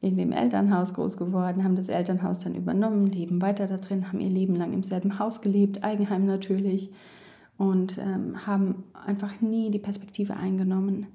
in 0.00 0.16
dem 0.16 0.32
Elternhaus 0.32 0.94
groß 0.94 1.18
geworden, 1.18 1.64
haben 1.64 1.76
das 1.76 1.90
Elternhaus 1.90 2.38
dann 2.38 2.54
übernommen, 2.54 3.08
leben 3.08 3.42
weiter 3.42 3.66
da 3.66 3.76
drin, 3.76 4.08
haben 4.08 4.20
ihr 4.20 4.30
Leben 4.30 4.56
lang 4.56 4.72
im 4.72 4.82
selben 4.82 5.18
Haus 5.18 5.42
gelebt, 5.42 5.84
Eigenheim 5.84 6.24
natürlich, 6.24 6.90
und 7.58 7.98
ähm, 7.98 8.46
haben 8.46 8.84
einfach 9.06 9.42
nie 9.42 9.70
die 9.70 9.78
Perspektive 9.78 10.34
eingenommen, 10.34 11.08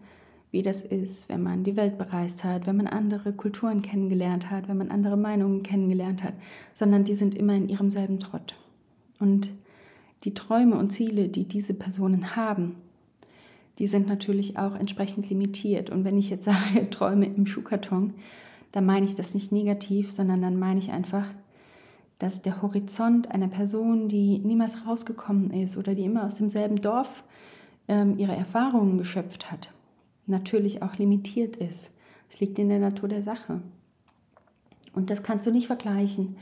wie 0.52 0.62
das 0.62 0.82
ist, 0.82 1.30
wenn 1.30 1.44
man 1.44 1.64
die 1.64 1.76
Welt 1.76 1.98
bereist 1.98 2.44
hat, 2.44 2.66
wenn 2.66 2.78
man 2.78 2.88
andere 2.88 3.34
Kulturen 3.34 3.82
kennengelernt 3.82 4.50
hat, 4.50 4.68
wenn 4.68 4.78
man 4.78 4.90
andere 4.90 5.18
Meinungen 5.18 5.62
kennengelernt 5.62 6.24
hat, 6.24 6.34
sondern 6.74 7.04
die 7.04 7.16
sind 7.16 7.36
immer 7.36 7.54
in 7.54 7.70
ihrem 7.70 7.90
selben 7.90 8.20
Trott. 8.20 8.56
Und 9.20 9.50
die 10.24 10.34
Träume 10.34 10.78
und 10.78 10.92
Ziele, 10.92 11.30
die 11.30 11.46
diese 11.46 11.74
Personen 11.74 12.36
haben, 12.36 12.76
die 13.78 13.88
sind 13.88 14.08
natürlich 14.08 14.58
auch 14.58 14.76
entsprechend 14.76 15.30
limitiert. 15.30 15.90
Und 15.90 16.04
wenn 16.04 16.18
ich 16.18 16.30
jetzt 16.30 16.46
sage, 16.46 16.90
Träume 16.90 17.28
im 17.28 17.46
Schuhkarton, 17.46 18.14
dann 18.72 18.86
meine 18.86 19.06
ich 19.06 19.16
das 19.16 19.34
nicht 19.34 19.52
negativ, 19.52 20.12
sondern 20.12 20.42
dann 20.42 20.58
meine 20.58 20.80
ich 20.80 20.92
einfach, 20.92 21.26
dass 22.20 22.42
der 22.42 22.62
Horizont 22.62 23.32
einer 23.32 23.48
Person, 23.48 24.10
die 24.10 24.40
niemals 24.40 24.86
rausgekommen 24.86 25.52
ist 25.52 25.78
oder 25.78 25.96
die 25.96 26.04
immer 26.04 26.26
aus 26.26 26.36
demselben 26.36 26.76
Dorf 26.76 27.24
ähm, 27.88 28.18
ihre 28.18 28.36
Erfahrungen 28.36 28.98
geschöpft 28.98 29.52
hat, 29.52 29.72
natürlich 30.30 30.82
auch 30.82 30.98
limitiert 30.98 31.56
ist. 31.58 31.92
Es 32.30 32.40
liegt 32.40 32.60
in 32.60 32.70
der 32.70 32.80
Natur 32.80 33.10
der 33.10 33.24
Sache. 33.24 33.62
Und 34.94 35.10
das 35.10 35.24
kannst 35.24 35.46
du 35.46 35.52
nicht 35.52 35.68
vergleichen, 35.68 36.38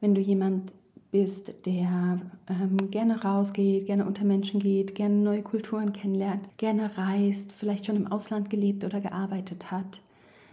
wenn 0.00 0.14
du 0.14 0.20
jemand 0.20 0.72
bist, 1.10 1.54
der 1.64 2.20
ähm, 2.48 2.90
gerne 2.90 3.22
rausgeht, 3.22 3.86
gerne 3.86 4.04
unter 4.04 4.24
Menschen 4.24 4.60
geht, 4.60 4.94
gerne 4.94 5.14
neue 5.14 5.42
Kulturen 5.42 5.92
kennenlernt, 5.92 6.46
gerne 6.58 6.96
reist, 6.98 7.52
vielleicht 7.52 7.86
schon 7.86 7.96
im 7.96 8.06
Ausland 8.12 8.50
gelebt 8.50 8.84
oder 8.84 9.00
gearbeitet 9.00 9.70
hat. 9.70 10.00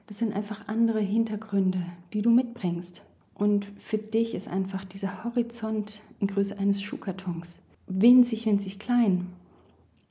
Das 0.08 0.20
sind 0.20 0.34
einfach 0.34 0.68
andere 0.68 1.02
Hintergründe, 1.02 1.86
die 2.14 2.22
du 2.22 2.30
mitbringst. 2.30 3.02
Und 3.34 3.68
für 3.78 3.98
dich 3.98 4.34
ist 4.34 4.48
einfach 4.48 4.86
dieser 4.86 5.26
Horizont 5.26 6.02
in 6.20 6.28
Größe 6.28 6.58
eines 6.58 6.82
Schuhkartons 6.82 7.60
winzig, 7.88 8.46
winzig 8.46 8.80
klein 8.80 9.28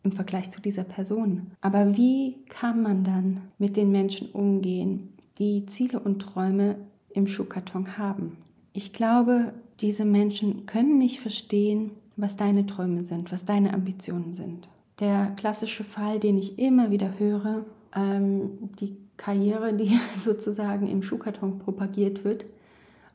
im 0.05 0.12
Vergleich 0.12 0.51
zu 0.51 0.61
dieser 0.61 0.85
Person. 0.85 1.51
Aber 1.61 1.97
wie 1.97 2.37
kann 2.49 2.83
man 2.83 3.05
dann 3.05 3.40
mit 3.59 3.77
den 3.77 3.90
Menschen 3.90 4.31
umgehen, 4.31 5.14
die 5.38 5.67
Ziele 5.67 5.99
und 5.99 6.21
Träume 6.21 6.77
im 7.11 7.27
Schuhkarton 7.27 7.99
haben? 7.99 8.37
Ich 8.75 8.93
glaube, 8.93 9.53
diese 9.81 10.05
Menschen 10.05 10.67
können 10.67 10.99
nicht 10.99 11.21
verstehen, 11.21 11.90
was 12.17 12.37
deine 12.37 12.67
Träume 12.67 13.03
sind, 13.03 13.33
was 13.33 13.45
deine 13.45 13.73
Ambitionen 13.75 14.35
sind. 14.35 14.69
Der 15.01 15.33
klassische 15.37 15.83
Fall, 15.83 16.21
den 16.21 16.38
ich 16.38 16.59
immer 16.59 16.90
wieder 16.90 17.19
höre, 17.19 17.64
ähm, 17.97 18.71
die 18.79 18.97
Karriere, 19.17 19.73
die 19.75 19.99
sozusagen 20.19 20.87
im 20.87 21.03
Schuhkarton 21.03 21.59
propagiert 21.59 22.25
wird. 22.25 22.45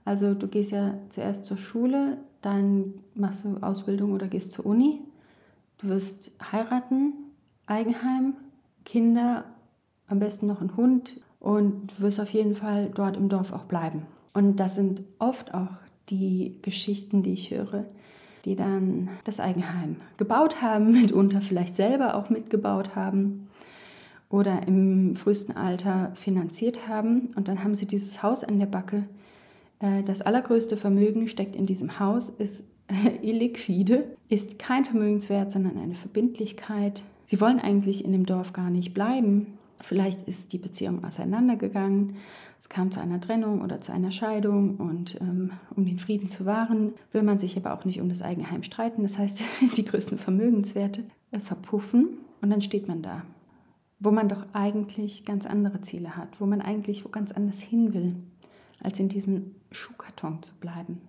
Also 0.06 0.34
du 0.34 0.47
gehst 0.47 0.71
ja 0.71 0.95
zuerst 1.10 1.45
zur 1.45 1.58
Schule, 1.58 2.17
dann 2.41 2.95
machst 3.15 3.43
du 3.43 3.58
Ausbildung 3.62 4.13
oder 4.13 4.28
gehst 4.28 4.54
zur 4.54 4.65
Uni 4.65 5.02
Du 5.80 5.88
wirst 5.88 6.32
heiraten, 6.52 7.13
Eigenheim, 7.65 8.34
Kinder, 8.84 9.46
am 10.08 10.20
besten 10.20 10.46
noch 10.46 10.62
ein 10.62 10.76
Hund 10.76 11.22
und 11.39 11.94
du 11.98 12.04
wirst 12.04 12.20
auf 12.20 12.30
jeden 12.30 12.56
Fall 12.56 12.92
dort 12.94 13.15
im 13.15 13.30
Dorf 13.30 13.54
auch 13.54 13.63
bleiben. 13.63 14.06
Und 14.34 14.58
das 14.58 14.76
sind 14.76 15.04
oft 15.20 15.54
auch 15.54 15.72
die 16.10 16.58
Geschichten, 16.62 17.24
die 17.24 17.32
ich 17.32 17.52
höre, 17.52 17.86
die 18.44 18.58
dann 18.58 19.10
das 19.24 19.39
Eigenheim 19.39 19.98
gebaut 20.18 20.62
haben, 20.62 20.92
mitunter 21.02 21.42
vielleicht 21.42 21.76
selber 21.76 22.15
auch 22.15 22.30
mitgebaut 22.30 22.96
haben 22.96 23.48
oder 24.30 24.68
im 24.68 25.15
frühesten 25.15 25.56
Alter 25.56 26.12
finanziert 26.15 26.89
haben. 26.89 27.30
Und 27.38 27.48
dann 27.48 27.63
haben 27.63 27.76
sie 27.76 27.86
dieses 27.86 28.22
Haus 28.22 28.44
an 28.44 28.60
der 28.60 28.65
Backe. 28.65 29.06
Äh, 29.80 30.04
das 30.04 30.22
allergrößte 30.22 30.76
Vermögen 30.76 31.30
steckt 31.30 31.56
in 31.56 31.65
diesem 31.65 32.00
Haus, 32.00 32.28
ist 32.30 32.65
illiquide, 33.21 34.15
ist 34.30 34.60
kein 34.60 34.86
Vermögenswert, 34.86 35.52
sondern 35.52 35.78
eine 35.78 35.95
Verbindlichkeit. 35.95 37.04
Sie 37.25 37.39
wollen 37.39 37.60
eigentlich 37.60 38.04
in 38.04 38.12
dem 38.12 38.25
Dorf 38.25 38.54
gar 38.54 38.69
nicht 38.69 38.93
bleiben. 38.93 39.58
Vielleicht 39.82 40.23
ist 40.23 40.52
die 40.52 40.58
Beziehung 40.58 41.04
auseinandergegangen. 41.06 42.17
Es 42.58 42.67
kam 42.67 42.91
zu 42.91 42.99
einer 42.99 43.21
Trennung 43.21 43.62
oder 43.62 43.80
zu 43.80 43.93
einer 43.93 44.12
Scheidung 44.12 44.75
und 44.75 45.19
ähm, 45.21 45.52
um 45.75 45.86
den 45.86 45.97
Frieden 45.97 46.28
zu 46.28 46.45
wahren, 46.45 46.93
will 47.13 47.23
man 47.23 47.39
sich 47.39 47.56
aber 47.56 47.73
auch 47.73 47.86
nicht 47.86 48.02
um 48.02 48.10
das 48.10 48.21
Eigenheim 48.21 48.63
streiten. 48.63 49.04
Das 49.04 49.17
heißt, 49.17 49.41
die 49.78 49.86
größten 49.86 50.17
Vermögenswerte 50.17 51.04
äh, 51.32 51.39
verpuffen 51.39 52.17
und 52.41 52.49
dann 52.49 52.62
steht 52.62 52.88
man 52.88 53.02
da, 53.02 53.23
wo 53.99 54.12
man 54.12 54.28
doch 54.28 54.45
eigentlich 54.52 55.23
ganz 55.23 55.45
andere 55.45 55.82
Ziele 55.82 56.17
hat, 56.17 56.41
wo 56.41 56.45
man 56.45 56.62
eigentlich 56.62 57.06
wo 57.06 57.10
ganz 57.10 57.32
anders 57.32 57.62
hin 57.62 57.93
will, 57.93 58.15
als 58.84 58.99
in 58.99 59.08
diesem 59.08 59.56
Schuhkarton 59.71 60.43
zu 60.43 60.54
bleiben. 60.60 61.02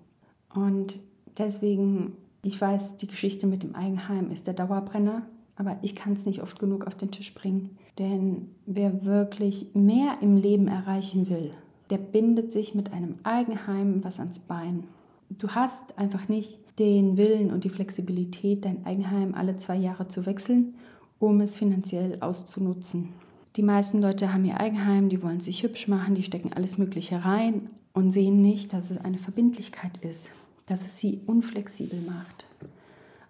Und 0.55 1.01
Deswegen, 1.41 2.13
ich 2.43 2.61
weiß, 2.61 2.99
die 2.99 3.07
Geschichte 3.07 3.47
mit 3.47 3.63
dem 3.63 3.75
Eigenheim 3.75 4.31
ist 4.31 4.47
der 4.47 4.53
Dauerbrenner, 4.53 5.23
aber 5.57 5.79
ich 5.81 5.95
kann 5.95 6.13
es 6.13 6.27
nicht 6.27 6.43
oft 6.43 6.59
genug 6.59 6.87
auf 6.87 6.95
den 6.95 7.11
Tisch 7.11 7.33
bringen. 7.33 7.79
Denn 7.99 8.49
wer 8.67 9.07
wirklich 9.07 9.69
mehr 9.73 10.19
im 10.21 10.37
Leben 10.37 10.69
erreichen 10.69 11.31
will, 11.31 11.53
der 11.89 11.97
bindet 11.97 12.53
sich 12.53 12.75
mit 12.75 12.93
einem 12.93 13.15
Eigenheim 13.23 14.05
was 14.05 14.21
ans 14.21 14.39
Bein. 14.39 14.85
Du 15.31 15.49
hast 15.49 15.99
einfach 15.99 16.29
nicht 16.29 16.59
den 16.79 17.17
Willen 17.17 17.51
und 17.51 17.65
die 17.65 17.71
Flexibilität, 17.71 18.67
dein 18.67 18.85
Eigenheim 18.85 19.35
alle 19.35 19.57
zwei 19.57 19.77
Jahre 19.77 20.09
zu 20.09 20.27
wechseln, 20.27 20.75
um 21.19 21.41
es 21.41 21.57
finanziell 21.57 22.19
auszunutzen. 22.21 23.15
Die 23.57 23.63
meisten 23.63 24.03
Leute 24.03 24.35
haben 24.35 24.45
ihr 24.45 24.61
Eigenheim, 24.61 25.09
die 25.09 25.23
wollen 25.23 25.41
sich 25.41 25.63
hübsch 25.63 25.89
machen, 25.89 26.15
die 26.15 26.23
stecken 26.23 26.53
alles 26.53 26.77
Mögliche 26.77 27.25
rein 27.25 27.71
und 27.95 28.11
sehen 28.11 28.43
nicht, 28.43 28.75
dass 28.75 28.91
es 28.91 28.99
eine 28.99 29.19
Verbindlichkeit 29.19 29.97
ist 30.03 30.31
dass 30.71 30.83
es 30.83 30.99
sie 30.99 31.21
unflexibel 31.27 32.01
macht. 32.01 32.47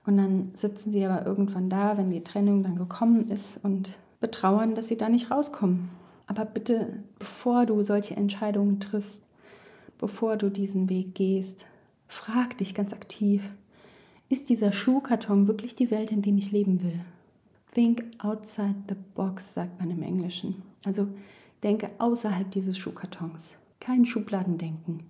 Und 0.05 0.18
dann 0.18 0.50
sitzen 0.55 0.92
sie 0.92 1.05
aber 1.07 1.24
irgendwann 1.24 1.70
da, 1.70 1.96
wenn 1.96 2.11
die 2.11 2.22
Trennung 2.22 2.62
dann 2.62 2.76
gekommen 2.76 3.31
ist 3.31 3.59
und 3.62 3.90
betrauern, 4.20 4.74
dass 4.74 4.88
sie 4.88 4.98
da 4.98 5.09
nicht 5.09 5.31
rauskommen. 5.31 5.88
Aber 6.26 6.44
bitte, 6.44 7.03
bevor 7.18 7.64
du 7.64 7.83
solche 7.83 8.14
Entscheidungen 8.14 8.79
triffst, 8.79 9.24
bevor 9.98 10.37
du 10.37 10.50
diesen 10.50 10.90
Weg 10.90 11.14
gehst, 11.14 11.66
frag 12.09 12.59
dich 12.59 12.74
ganz 12.74 12.92
aktiv, 12.92 13.42
Ist 14.29 14.48
dieser 14.48 14.70
Schuhkarton 14.70 15.48
wirklich 15.48 15.74
die 15.74 15.90
Welt, 15.90 16.12
in 16.12 16.22
der 16.22 16.33
ich 16.35 16.53
leben 16.53 16.85
will? 16.85 17.00
Think 17.74 18.05
outside 18.18 18.76
the 18.88 18.94
box, 19.16 19.55
sagt 19.55 19.81
man 19.81 19.90
im 19.90 20.03
Englischen. 20.03 20.62
Also 20.87 21.09
denke 21.64 21.90
außerhalb 21.98 22.48
dieses 22.53 22.79
Schuhkartons. 22.79 23.50
Kein 23.81 24.05
Schubladendenken. 24.05 25.00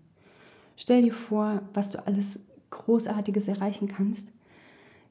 Stell 0.81 1.03
dir 1.03 1.13
vor, 1.13 1.61
was 1.75 1.91
du 1.91 2.07
alles 2.07 2.39
Großartiges 2.71 3.49
erreichen 3.49 3.87
kannst, 3.87 4.33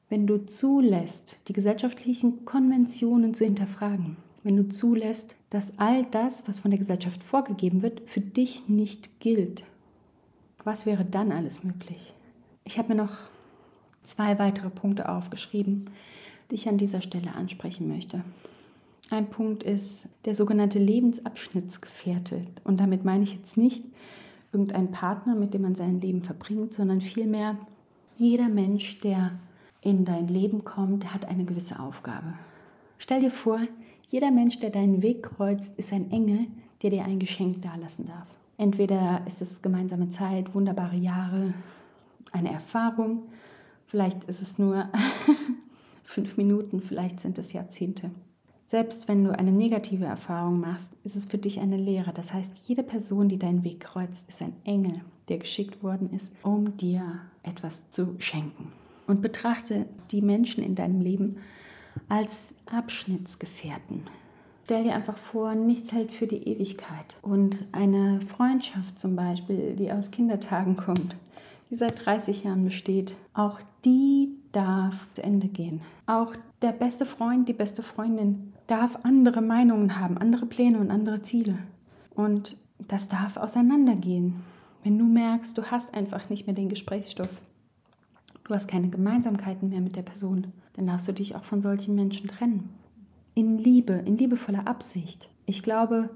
wenn 0.08 0.26
du 0.26 0.44
zulässt, 0.44 1.38
die 1.46 1.52
gesellschaftlichen 1.52 2.44
Konventionen 2.44 3.34
zu 3.34 3.44
hinterfragen. 3.44 4.16
Wenn 4.42 4.56
du 4.56 4.68
zulässt, 4.68 5.36
dass 5.48 5.78
all 5.78 6.06
das, 6.06 6.42
was 6.48 6.58
von 6.58 6.72
der 6.72 6.78
Gesellschaft 6.78 7.22
vorgegeben 7.22 7.82
wird, 7.82 8.02
für 8.10 8.20
dich 8.20 8.68
nicht 8.68 9.20
gilt. 9.20 9.62
Was 10.64 10.86
wäre 10.86 11.04
dann 11.04 11.30
alles 11.30 11.62
möglich? 11.62 12.14
Ich 12.64 12.76
habe 12.76 12.88
mir 12.88 13.00
noch 13.04 13.16
zwei 14.02 14.40
weitere 14.40 14.70
Punkte 14.70 15.08
aufgeschrieben, 15.08 15.88
die 16.50 16.56
ich 16.56 16.68
an 16.68 16.78
dieser 16.78 17.00
Stelle 17.00 17.36
ansprechen 17.36 17.86
möchte. 17.86 18.24
Ein 19.10 19.30
Punkt 19.30 19.62
ist 19.62 20.06
der 20.24 20.34
sogenannte 20.34 20.80
Lebensabschnittsgefährte. 20.80 22.42
Und 22.64 22.80
damit 22.80 23.04
meine 23.04 23.22
ich 23.22 23.34
jetzt 23.34 23.56
nicht 23.56 23.84
irgendeinen 24.52 24.90
Partner, 24.90 25.34
mit 25.34 25.54
dem 25.54 25.62
man 25.62 25.74
sein 25.74 26.00
Leben 26.00 26.22
verbringt, 26.22 26.74
sondern 26.74 27.00
vielmehr 27.00 27.56
jeder 28.16 28.48
Mensch, 28.48 29.00
der 29.00 29.32
in 29.80 30.04
dein 30.04 30.28
Leben 30.28 30.64
kommt, 30.64 31.14
hat 31.14 31.24
eine 31.24 31.44
gewisse 31.44 31.80
Aufgabe. 31.80 32.34
Stell 32.98 33.20
dir 33.20 33.30
vor, 33.30 33.60
jeder 34.08 34.30
Mensch, 34.30 34.58
der 34.58 34.70
deinen 34.70 35.02
Weg 35.02 35.22
kreuzt, 35.22 35.78
ist 35.78 35.92
ein 35.92 36.10
Engel, 36.10 36.48
der 36.82 36.90
dir 36.90 37.04
ein 37.04 37.18
Geschenk 37.18 37.62
dalassen 37.62 38.06
darf. 38.06 38.26
Entweder 38.58 39.22
ist 39.26 39.40
es 39.40 39.62
gemeinsame 39.62 40.10
Zeit, 40.10 40.54
wunderbare 40.54 40.96
Jahre, 40.96 41.54
eine 42.32 42.52
Erfahrung, 42.52 43.22
vielleicht 43.86 44.24
ist 44.24 44.42
es 44.42 44.58
nur 44.58 44.90
fünf 46.04 46.36
Minuten, 46.36 46.80
vielleicht 46.80 47.20
sind 47.20 47.38
es 47.38 47.52
Jahrzehnte. 47.52 48.10
Selbst 48.70 49.08
wenn 49.08 49.24
du 49.24 49.36
eine 49.36 49.50
negative 49.50 50.04
Erfahrung 50.04 50.60
machst, 50.60 50.92
ist 51.02 51.16
es 51.16 51.24
für 51.24 51.38
dich 51.38 51.58
eine 51.58 51.76
Lehre. 51.76 52.12
Das 52.12 52.32
heißt, 52.32 52.68
jede 52.68 52.84
Person, 52.84 53.28
die 53.28 53.36
deinen 53.36 53.64
Weg 53.64 53.80
kreuzt, 53.80 54.28
ist 54.28 54.40
ein 54.40 54.52
Engel, 54.62 54.92
der 55.28 55.38
geschickt 55.38 55.82
worden 55.82 56.12
ist, 56.14 56.30
um 56.44 56.76
dir 56.76 57.02
etwas 57.42 57.90
zu 57.90 58.14
schenken. 58.20 58.70
Und 59.08 59.22
betrachte 59.22 59.86
die 60.12 60.22
Menschen 60.22 60.62
in 60.62 60.76
deinem 60.76 61.00
Leben 61.00 61.38
als 62.08 62.54
Abschnittsgefährten. 62.66 64.04
Stell 64.66 64.84
dir 64.84 64.94
einfach 64.94 65.18
vor, 65.18 65.56
nichts 65.56 65.90
hält 65.90 66.12
für 66.12 66.28
die 66.28 66.46
Ewigkeit. 66.46 67.16
Und 67.22 67.66
eine 67.72 68.20
Freundschaft 68.20 69.00
zum 69.00 69.16
Beispiel, 69.16 69.74
die 69.74 69.90
aus 69.90 70.12
Kindertagen 70.12 70.76
kommt, 70.76 71.16
die 71.70 71.74
seit 71.74 72.06
30 72.06 72.44
Jahren 72.44 72.62
besteht, 72.62 73.16
auch 73.34 73.58
die 73.84 74.28
darf 74.52 75.08
zu 75.14 75.24
Ende 75.24 75.48
gehen. 75.48 75.80
Auch 76.06 76.34
der 76.62 76.72
beste 76.72 77.04
Freund, 77.04 77.48
die 77.48 77.52
beste 77.52 77.82
Freundin 77.82 78.49
darf 78.70 78.98
andere 79.02 79.42
Meinungen 79.42 79.98
haben, 79.98 80.16
andere 80.18 80.46
Pläne 80.46 80.78
und 80.78 80.90
andere 80.90 81.20
Ziele. 81.20 81.58
Und 82.14 82.56
das 82.78 83.08
darf 83.08 83.36
auseinandergehen. 83.36 84.36
Wenn 84.84 84.98
du 84.98 85.04
merkst, 85.04 85.58
du 85.58 85.70
hast 85.70 85.92
einfach 85.92 86.30
nicht 86.30 86.46
mehr 86.46 86.54
den 86.54 86.68
Gesprächsstoff, 86.68 87.30
du 88.44 88.54
hast 88.54 88.68
keine 88.68 88.88
Gemeinsamkeiten 88.88 89.68
mehr 89.68 89.80
mit 89.80 89.96
der 89.96 90.02
Person, 90.02 90.52
dann 90.74 90.86
darfst 90.86 91.08
du 91.08 91.12
dich 91.12 91.34
auch 91.34 91.44
von 91.44 91.60
solchen 91.60 91.94
Menschen 91.94 92.28
trennen. 92.28 92.70
In 93.34 93.58
Liebe, 93.58 93.92
in 93.92 94.16
liebevoller 94.16 94.66
Absicht. 94.66 95.28
Ich 95.46 95.62
glaube, 95.62 96.10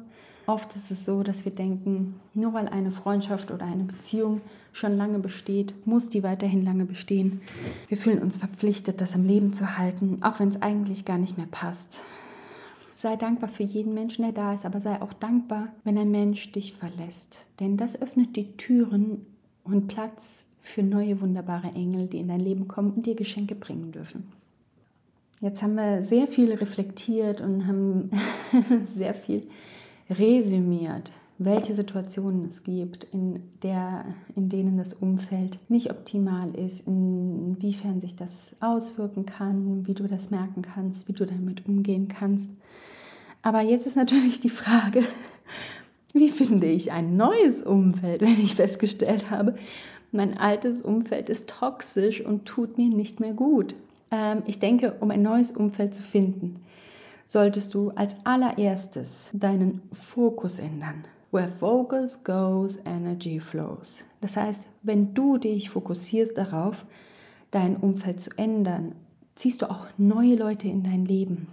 oft 0.47 0.75
ist 0.77 0.91
es 0.91 1.05
so, 1.05 1.23
dass 1.23 1.45
wir 1.45 1.53
denken, 1.53 2.21
nur 2.35 2.53
weil 2.53 2.69
eine 2.69 2.93
Freundschaft 2.93 3.51
oder 3.51 3.67
eine 3.67 3.85
Beziehung 3.85 4.41
schon 4.73 4.97
lange 4.97 5.19
besteht, 5.19 5.75
muss 5.87 6.09
die 6.09 6.23
weiterhin 6.23 6.65
lange 6.65 6.85
bestehen. 6.85 7.41
Wir 7.89 7.97
fühlen 7.97 8.21
uns 8.21 8.39
verpflichtet, 8.39 9.01
das 9.01 9.15
am 9.15 9.25
Leben 9.25 9.53
zu 9.53 9.77
halten, 9.77 10.19
auch 10.23 10.39
wenn 10.41 10.49
es 10.49 10.63
eigentlich 10.63 11.05
gar 11.05 11.19
nicht 11.19 11.37
mehr 11.37 11.49
passt. 11.51 12.01
Sei 12.97 13.17
dankbar 13.17 13.49
für 13.49 13.65
jeden 13.65 13.95
Menschen, 13.95 14.23
der 14.23 14.33
da 14.33 14.55
ist, 14.55 14.65
aber 14.65 14.81
sei 14.81 15.01
auch 15.03 15.13
dankbar, 15.13 15.69
wenn 15.83 15.99
ein 15.99 16.11
Mensch 16.11 16.53
dich 16.53 16.75
verlässt. 16.75 17.47
Denn 17.61 17.77
das 17.77 18.01
öffnet 18.01 18.37
die 18.37 18.57
Türen 18.57 19.27
und 19.65 19.89
Platz 19.89 20.45
für 20.61 20.83
neue 20.83 21.21
wunderbare 21.21 21.69
Engel, 21.69 22.07
die 22.07 22.19
in 22.19 22.29
dein 22.29 22.41
Leben 22.41 22.69
kommen 22.69 22.93
und 22.93 23.07
dir 23.07 23.15
Geschenke 23.15 23.55
bringen 23.55 23.93
dürfen. 23.93 24.25
Jetzt 25.41 25.63
haben 25.63 25.75
wir 25.75 26.03
sehr 26.03 26.27
viel 26.27 26.55
reflektiert 26.55 27.43
und 27.43 27.67
haben 27.67 28.11
sehr 28.85 29.15
viel 29.15 29.47
resümiert, 30.09 31.13
welche 31.37 31.75
Situationen 31.75 32.47
es 32.49 32.63
gibt, 32.63 33.05
in, 33.13 33.43
der, 33.63 34.07
in 34.37 34.49
denen 34.49 34.79
das 34.79 34.95
Umfeld 34.95 35.59
nicht 35.69 35.91
optimal 35.91 36.55
ist, 36.55 36.87
inwiefern 36.87 38.01
sich 38.01 38.17
das 38.17 38.53
auswirken 38.61 39.27
kann, 39.27 39.87
wie 39.87 39.95
du 39.95 40.07
das 40.07 40.31
merken 40.31 40.63
kannst, 40.63 41.09
wie 41.09 41.13
du 41.13 41.27
damit 41.27 41.67
umgehen 41.67 42.09
kannst. 42.09 42.51
Aber 43.45 43.61
jetzt 43.61 43.87
ist 43.87 43.95
natürlich 43.95 44.41
die 44.41 44.49
Frage, 44.49 45.05
wie 46.15 46.31
finde 46.31 46.67
ich 46.67 46.93
ein 46.93 47.19
neues 47.19 47.63
Umfeld, 47.63 48.23
wenn 48.23 48.41
ich 48.41 48.55
festgestellt 48.55 49.31
habe, 49.31 49.55
mein 50.13 50.39
altes 50.39 50.81
Umfeld 50.81 51.29
ist 51.29 51.49
toxisch 51.49 52.23
und 52.23 52.47
tut 52.47 52.79
mir 52.79 52.89
nicht 52.89 53.21
mehr 53.21 53.35
gut. 53.35 53.75
Ähm, 54.11 54.43
ich 54.47 54.61
denke, 54.61 54.95
um 55.01 55.11
ein 55.11 55.21
neues 55.21 55.51
Umfeld 55.51 55.95
zu 55.95 56.03
finden, 56.03 56.57
solltest 57.27 57.75
du 57.75 57.91
als 57.91 58.17
allererstes 58.25 59.29
deinen 59.35 59.83
Fokus 59.93 60.59
ändern. 60.59 61.05
Where 61.31 61.49
focus 61.49 62.25
goes, 62.25 62.79
energy 62.87 63.41
flows. 63.41 64.03
Das 64.23 64.39
heißt, 64.39 64.67
wenn 64.83 65.13
du 65.13 65.37
dich 65.37 65.69
fokussierst 65.69 66.39
darauf, 66.39 66.87
dein 67.51 67.77
Umfeld 67.77 68.21
zu 68.21 68.31
ändern, 68.39 68.95
ziehst 69.35 69.61
du 69.61 69.71
auch 69.71 69.87
neue 69.99 70.37
Leute 70.37 70.69
in 70.69 70.83
dein 70.83 71.05
Leben. 71.05 71.49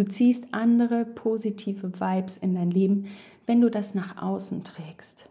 Du 0.00 0.06
ziehst 0.06 0.46
andere 0.52 1.04
positive 1.04 2.00
Vibes 2.00 2.38
in 2.38 2.54
dein 2.54 2.70
Leben, 2.70 3.08
wenn 3.44 3.60
du 3.60 3.70
das 3.70 3.94
nach 3.94 4.16
außen 4.16 4.64
trägst. 4.64 5.28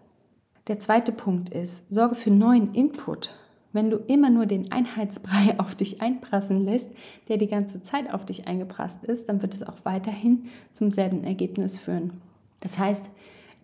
Der 0.67 0.77
zweite 0.77 1.11
Punkt 1.11 1.49
ist, 1.49 1.81
sorge 1.91 2.13
für 2.13 2.29
neuen 2.29 2.75
Input. 2.75 3.33
Wenn 3.73 3.89
du 3.89 3.97
immer 3.97 4.29
nur 4.29 4.45
den 4.45 4.71
Einheitsbrei 4.71 5.55
auf 5.57 5.73
dich 5.73 6.03
einprassen 6.03 6.65
lässt, 6.65 6.91
der 7.29 7.37
die 7.37 7.47
ganze 7.47 7.81
Zeit 7.81 8.13
auf 8.13 8.25
dich 8.25 8.47
eingeprasst 8.47 9.03
ist, 9.05 9.27
dann 9.27 9.41
wird 9.41 9.55
es 9.55 9.63
auch 9.63 9.85
weiterhin 9.85 10.45
zum 10.71 10.91
selben 10.91 11.23
Ergebnis 11.23 11.75
führen. 11.75 12.21
Das 12.59 12.77
heißt, 12.77 13.09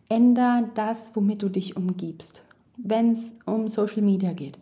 Änder 0.10 0.72
das, 0.74 1.16
womit 1.16 1.44
du 1.44 1.50
dich 1.50 1.78
umgibst. 1.78 2.42
Wenn 2.78 3.12
es 3.12 3.36
um 3.46 3.68
Social 3.68 4.02
Media 4.02 4.34
geht, 4.34 4.58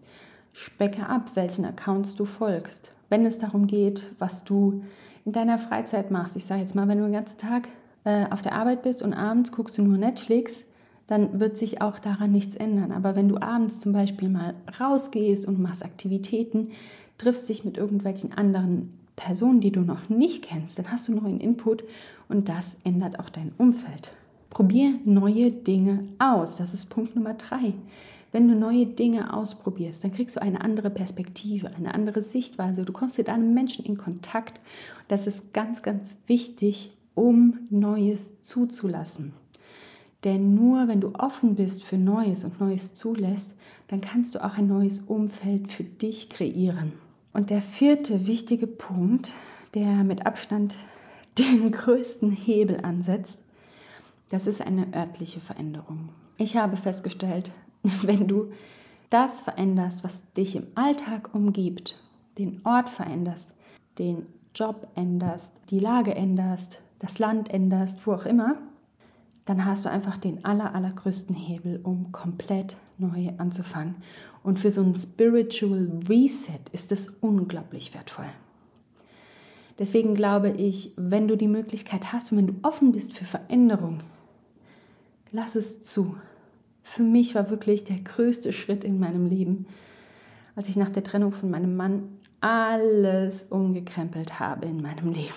specke 0.52 1.08
ab, 1.08 1.32
welchen 1.36 1.64
Accounts 1.64 2.16
du 2.16 2.26
folgst. 2.26 2.92
Wenn 3.08 3.26
es 3.26 3.38
darum 3.38 3.66
geht, 3.66 4.04
was 4.20 4.44
du 4.44 4.84
in 5.26 5.32
deiner 5.32 5.58
Freizeit 5.58 6.12
machst, 6.12 6.36
ich 6.36 6.46
sage 6.46 6.62
jetzt 6.62 6.76
mal, 6.76 6.88
wenn 6.88 6.98
du 6.98 7.06
den 7.06 7.14
ganzen 7.14 7.38
Tag 7.38 7.70
äh, 8.04 8.26
auf 8.30 8.42
der 8.42 8.54
Arbeit 8.54 8.84
bist 8.84 9.02
und 9.02 9.14
abends 9.14 9.52
guckst 9.52 9.78
du 9.78 9.84
nur 9.84 9.98
Netflix, 9.98 10.64
dann 11.08 11.40
wird 11.40 11.58
sich 11.58 11.82
auch 11.82 12.00
daran 12.00 12.32
nichts 12.32 12.56
ändern. 12.56 12.92
Aber 12.92 13.16
wenn 13.16 13.30
du 13.30 13.38
abends 13.38 13.80
zum 13.80 13.94
Beispiel 13.94 14.30
mal 14.30 14.54
rausgehst 14.80 15.46
und 15.46 15.62
machst 15.62 15.84
Aktivitäten, 15.84 16.72
triffst 17.18 17.48
dich 17.50 17.66
mit 17.66 17.78
irgendwelchen 17.78 18.34
anderen 18.34 18.98
Personen, 19.16 19.62
die 19.62 19.72
du 19.72 19.82
noch 19.82 20.10
nicht 20.10 20.44
kennst, 20.44 20.80
dann 20.80 20.92
hast 20.92 21.08
du 21.08 21.14
neuen 21.14 21.40
Input 21.40 21.84
und 22.30 22.50
das 22.50 22.78
ändert 22.84 23.20
auch 23.20 23.30
dein 23.30 23.52
Umfeld. 23.58 24.12
Probier 24.50 24.96
neue 25.04 25.52
Dinge 25.52 26.06
aus. 26.20 26.58
Das 26.58 26.74
ist 26.74 26.90
Punkt 26.90 27.16
Nummer 27.16 27.34
drei. 27.34 27.74
Wenn 28.34 28.48
du 28.48 28.56
neue 28.56 28.88
Dinge 28.88 29.32
ausprobierst, 29.32 30.04
dann 30.04 30.12
kriegst 30.12 30.36
du 30.36 30.42
eine 30.42 30.62
andere 30.62 30.90
Perspektive, 30.90 31.70
eine 31.76 31.94
andere 31.94 32.24
Sichtweise. 32.24 32.84
Du 32.84 32.92
kommst 32.92 33.20
mit 33.20 33.30
einem 33.30 33.54
Menschen 33.54 33.86
in 33.86 33.96
Kontakt. 33.96 34.60
Das 35.08 35.28
ist 35.28 35.54
ganz, 35.54 35.84
ganz 35.84 36.18
wichtig, 36.26 36.98
um 37.14 37.60
Neues 37.70 38.42
zuzulassen. 38.42 39.34
Denn 40.24 40.56
nur 40.56 40.88
wenn 40.88 41.00
du 41.00 41.14
offen 41.14 41.54
bist 41.54 41.84
für 41.84 42.00
Neues 42.00 42.44
und 42.44 42.60
Neues 42.60 42.96
zulässt, 42.96 43.54
dann 43.88 44.02
kannst 44.02 44.34
du 44.34 44.44
auch 44.44 44.58
ein 44.58 44.68
neues 44.68 45.02
Umfeld 45.02 45.72
für 45.72 45.84
dich 45.84 46.30
kreieren. 46.30 46.94
Und 47.34 47.52
der 47.52 47.62
vierte 47.62 48.26
wichtige 48.26 48.66
Punkt, 48.66 49.36
der 49.76 50.04
mit 50.04 50.26
Abstand 50.26 50.78
den 51.38 51.72
größten 51.72 52.32
Hebel 52.32 52.80
ansetzt, 52.82 53.38
das 54.32 54.48
ist 54.48 54.62
eine 54.62 54.88
örtliche 54.92 55.40
Veränderung. 55.40 56.10
Ich 56.38 56.58
habe 56.58 56.78
festgestellt, 56.78 57.52
wenn 58.04 58.28
du 58.28 58.52
das 59.10 59.42
veränderst, 59.42 60.04
was 60.04 60.24
dich 60.34 60.56
im 60.56 60.68
Alltag 60.76 61.34
umgibt, 61.34 62.00
den 62.38 62.62
Ort 62.64 62.90
veränderst, 62.90 63.54
den 64.00 64.26
Job 64.56 64.88
änderst, 64.96 65.54
die 65.70 65.80
Lage 65.80 66.16
änderst, 66.16 66.80
das 67.00 67.20
Land 67.20 67.50
änderst, 67.50 68.06
wo 68.06 68.14
auch 68.14 68.26
immer, 68.26 68.58
dann 69.46 69.66
hast 69.66 69.86
du 69.86 69.90
einfach 69.90 70.18
den 70.18 70.46
aller, 70.46 70.74
allergrößten 70.74 71.36
Hebel, 71.36 71.80
um 71.84 72.12
komplett 72.12 72.78
neu 72.98 73.34
anzufangen. 73.38 73.96
Und 74.42 74.60
für 74.60 74.72
so 74.72 74.82
einen 74.82 74.96
Spiritual 74.96 75.90
Reset 76.08 76.62
ist 76.72 76.92
es 76.92 77.10
unglaublich 77.22 77.94
wertvoll. 77.94 78.30
Deswegen 79.80 80.16
glaube 80.16 80.50
ich, 80.52 80.92
wenn 80.96 81.28
du 81.28 81.36
die 81.36 81.48
Möglichkeit 81.48 82.14
hast 82.14 82.32
und 82.32 82.38
wenn 82.38 82.48
du 82.48 82.56
offen 82.62 82.92
bist 82.92 83.14
für 83.14 83.26
Veränderung, 83.26 84.00
lass 85.32 85.56
es 85.56 85.82
zu. 85.82 86.16
Für 86.84 87.04
mich 87.04 87.34
war 87.34 87.50
wirklich 87.50 87.86
der 87.86 87.98
größte 87.98 88.54
Schritt 88.54 88.84
in 88.84 89.00
meinem 89.00 89.28
Leben, 89.28 89.66
als 90.56 90.70
ich 90.70 90.76
nach 90.76 90.90
der 90.90 91.04
Trennung 91.04 91.32
von 91.32 91.50
meinem 91.50 91.76
Mann 91.76 92.04
alles 92.42 93.44
umgekrempelt 93.50 94.40
habe 94.40 94.68
in 94.68 94.82
meinem 94.82 95.10
Leben. 95.10 95.34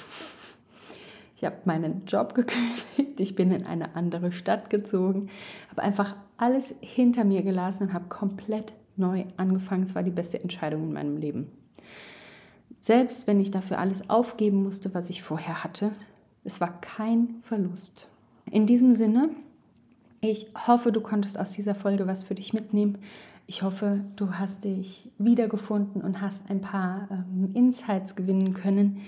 Ich 1.37 1.45
habe 1.45 1.57
meinen 1.65 2.05
Job 2.07 2.35
gekündigt, 2.35 3.21
ich 3.21 3.35
bin 3.37 3.53
in 3.53 3.65
eine 3.65 3.95
andere 3.95 4.33
Stadt 4.33 4.71
gezogen, 4.71 5.29
habe 5.71 5.83
einfach 5.83 6.17
alles 6.37 6.75
hinter 6.81 7.25
mir 7.25 7.43
gelassen 7.43 7.85
und 7.85 7.93
habe 7.93 8.09
komplett 8.09 8.73
neu 8.97 9.25
angefangen. 9.37 9.85
Es 9.85 9.95
war 9.95 10.03
die 10.03 10.11
beste 10.11 10.41
Entscheidung 10.41 10.85
in 10.85 10.93
meinem 10.93 11.17
Leben. 11.17 11.47
Selbst 12.81 13.27
wenn 13.27 13.41
ich 13.41 13.51
dafür 13.51 13.79
alles 13.79 14.09
aufgeben 14.11 14.63
musste, 14.63 14.95
was 14.95 15.11
ich 15.11 15.23
vorher 15.23 15.65
hatte, 15.65 15.93
es 16.45 16.61
war 16.61 16.81
kein 16.81 17.37
Verlust. 17.43 18.09
In 18.51 18.67
diesem 18.67 18.95
Sinne, 18.95 19.31
ich 20.31 20.47
hoffe, 20.67 20.93
du 20.93 21.01
konntest 21.01 21.39
aus 21.39 21.53
dieser 21.53 21.75
Folge 21.75 22.07
was 22.07 22.23
für 22.23 22.35
dich 22.35 22.53
mitnehmen. 22.53 22.99
Ich 23.47 23.63
hoffe, 23.63 24.01
du 24.17 24.33
hast 24.33 24.65
dich 24.65 25.11
wiedergefunden 25.19 26.03
und 26.03 26.21
hast 26.21 26.43
ein 26.51 26.61
paar 26.61 27.09
ähm, 27.11 27.49
Insights 27.55 28.17
gewinnen 28.17 28.55
können, 28.55 29.03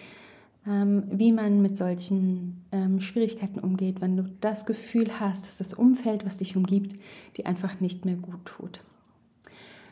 ähm, 0.66 1.04
wie 1.10 1.32
man 1.32 1.60
mit 1.60 1.76
solchen 1.76 2.64
ähm, 2.70 3.00
Schwierigkeiten 3.00 3.58
umgeht, 3.58 4.00
wenn 4.00 4.16
du 4.16 4.24
das 4.40 4.64
Gefühl 4.64 5.18
hast, 5.18 5.46
dass 5.46 5.56
das 5.56 5.74
Umfeld, 5.74 6.24
was 6.24 6.36
dich 6.36 6.56
umgibt, 6.56 7.00
dir 7.36 7.46
einfach 7.46 7.80
nicht 7.80 8.04
mehr 8.04 8.16
gut 8.16 8.44
tut. 8.44 8.80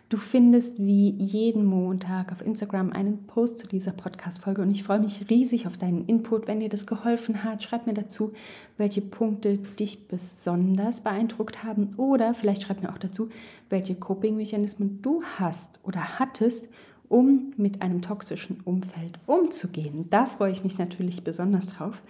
Du 0.08 0.18
findest 0.18 0.78
wie 0.78 1.10
jeden 1.18 1.64
Montag 1.64 2.30
auf 2.30 2.40
Instagram 2.40 2.92
einen 2.92 3.26
Post 3.26 3.58
zu 3.58 3.66
dieser 3.66 3.90
Podcast-Folge 3.90 4.62
und 4.62 4.70
ich 4.70 4.84
freue 4.84 5.00
mich 5.00 5.28
riesig 5.28 5.66
auf 5.66 5.78
deinen 5.78 6.06
Input. 6.06 6.46
Wenn 6.46 6.60
dir 6.60 6.68
das 6.68 6.86
geholfen 6.86 7.42
hat, 7.42 7.64
schreib 7.64 7.88
mir 7.88 7.94
dazu, 7.94 8.32
welche 8.76 9.00
Punkte 9.00 9.58
dich 9.58 10.06
besonders 10.06 11.00
beeindruckt 11.00 11.64
haben 11.64 11.92
oder 11.96 12.34
vielleicht 12.34 12.62
schreib 12.62 12.82
mir 12.82 12.90
auch 12.90 12.98
dazu, 12.98 13.30
welche 13.68 13.96
Coping-Mechanismen 13.96 15.02
du 15.02 15.24
hast 15.40 15.80
oder 15.82 16.20
hattest, 16.20 16.68
um 17.08 17.52
mit 17.56 17.82
einem 17.82 18.00
toxischen 18.00 18.60
Umfeld 18.60 19.18
umzugehen. 19.26 20.06
Da 20.08 20.26
freue 20.26 20.52
ich 20.52 20.62
mich 20.62 20.78
natürlich 20.78 21.24
besonders 21.24 21.66
drauf. 21.66 22.00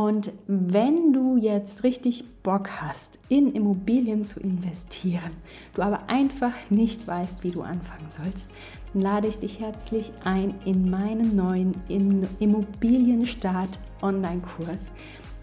Und 0.00 0.32
wenn 0.46 1.12
du 1.12 1.36
jetzt 1.36 1.84
richtig 1.84 2.24
Bock 2.42 2.70
hast, 2.80 3.18
in 3.28 3.52
Immobilien 3.52 4.24
zu 4.24 4.40
investieren, 4.40 5.32
du 5.74 5.82
aber 5.82 6.08
einfach 6.08 6.54
nicht 6.70 7.06
weißt, 7.06 7.44
wie 7.44 7.50
du 7.50 7.60
anfangen 7.60 8.08
sollst, 8.10 8.48
dann 8.94 9.02
lade 9.02 9.28
ich 9.28 9.40
dich 9.40 9.60
herzlich 9.60 10.10
ein 10.24 10.54
in 10.64 10.88
meinen 10.88 11.36
neuen 11.36 11.74
Immobilienstart 12.38 13.78
Online-Kurs. 14.00 14.90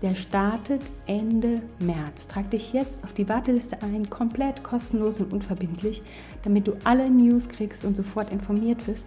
Der 0.02 0.16
startet 0.16 0.82
Ende 1.06 1.62
März. 1.78 2.26
Trag 2.26 2.50
dich 2.50 2.74
jetzt 2.74 3.04
auf 3.04 3.14
die 3.14 3.30
Warteliste 3.30 3.84
ein, 3.84 4.10
komplett 4.10 4.64
kostenlos 4.64 5.20
und 5.20 5.34
unverbindlich, 5.34 6.02
damit 6.42 6.68
du 6.68 6.74
alle 6.84 7.08
News 7.12 7.48
kriegst 7.48 7.86
und 7.86 7.96
sofort 7.96 8.32
informiert 8.32 8.88
wirst, 8.88 9.06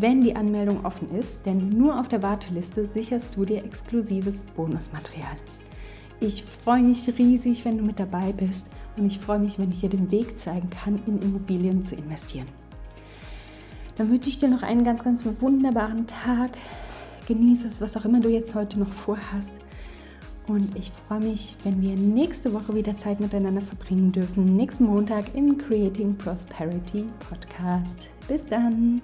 wenn 0.00 0.20
die 0.20 0.36
Anmeldung 0.36 0.84
offen 0.84 1.14
ist, 1.16 1.44
denn 1.44 1.70
nur 1.70 1.98
auf 1.98 2.08
der 2.08 2.22
Warteliste 2.22 2.86
sicherst 2.86 3.36
du 3.36 3.44
dir 3.44 3.64
exklusives 3.64 4.38
Bonusmaterial. 4.54 5.36
Ich 6.20 6.44
freue 6.44 6.82
mich 6.82 7.06
riesig, 7.18 7.64
wenn 7.64 7.78
du 7.78 7.84
mit 7.84 8.00
dabei 8.00 8.32
bist 8.32 8.66
und 8.96 9.06
ich 9.06 9.18
freue 9.18 9.38
mich, 9.38 9.58
wenn 9.58 9.70
ich 9.70 9.80
dir 9.80 9.88
den 9.88 10.10
Weg 10.10 10.38
zeigen 10.38 10.70
kann, 10.70 11.00
in 11.06 11.20
Immobilien 11.22 11.82
zu 11.82 11.94
investieren. 11.94 12.48
Dann 13.96 14.10
wünsche 14.10 14.28
ich 14.28 14.38
dir 14.38 14.48
noch 14.48 14.62
einen 14.62 14.84
ganz, 14.84 15.02
ganz 15.02 15.24
wunderbaren 15.40 16.06
Tag. 16.06 16.50
Genieße 17.26 17.68
es, 17.68 17.80
was 17.80 17.96
auch 17.96 18.04
immer 18.04 18.20
du 18.20 18.28
jetzt 18.28 18.54
heute 18.54 18.78
noch 18.78 18.92
vorhast. 18.92 19.52
Und 20.46 20.76
ich 20.76 20.90
freue 21.06 21.20
mich, 21.20 21.56
wenn 21.62 21.82
wir 21.82 21.94
nächste 21.94 22.54
Woche 22.54 22.74
wieder 22.74 22.96
Zeit 22.96 23.20
miteinander 23.20 23.60
verbringen 23.60 24.12
dürfen. 24.12 24.56
Nächsten 24.56 24.84
Montag 24.84 25.34
im 25.34 25.58
Creating 25.58 26.16
Prosperity 26.16 27.04
Podcast. 27.28 28.08
Bis 28.28 28.46
dann! 28.46 29.02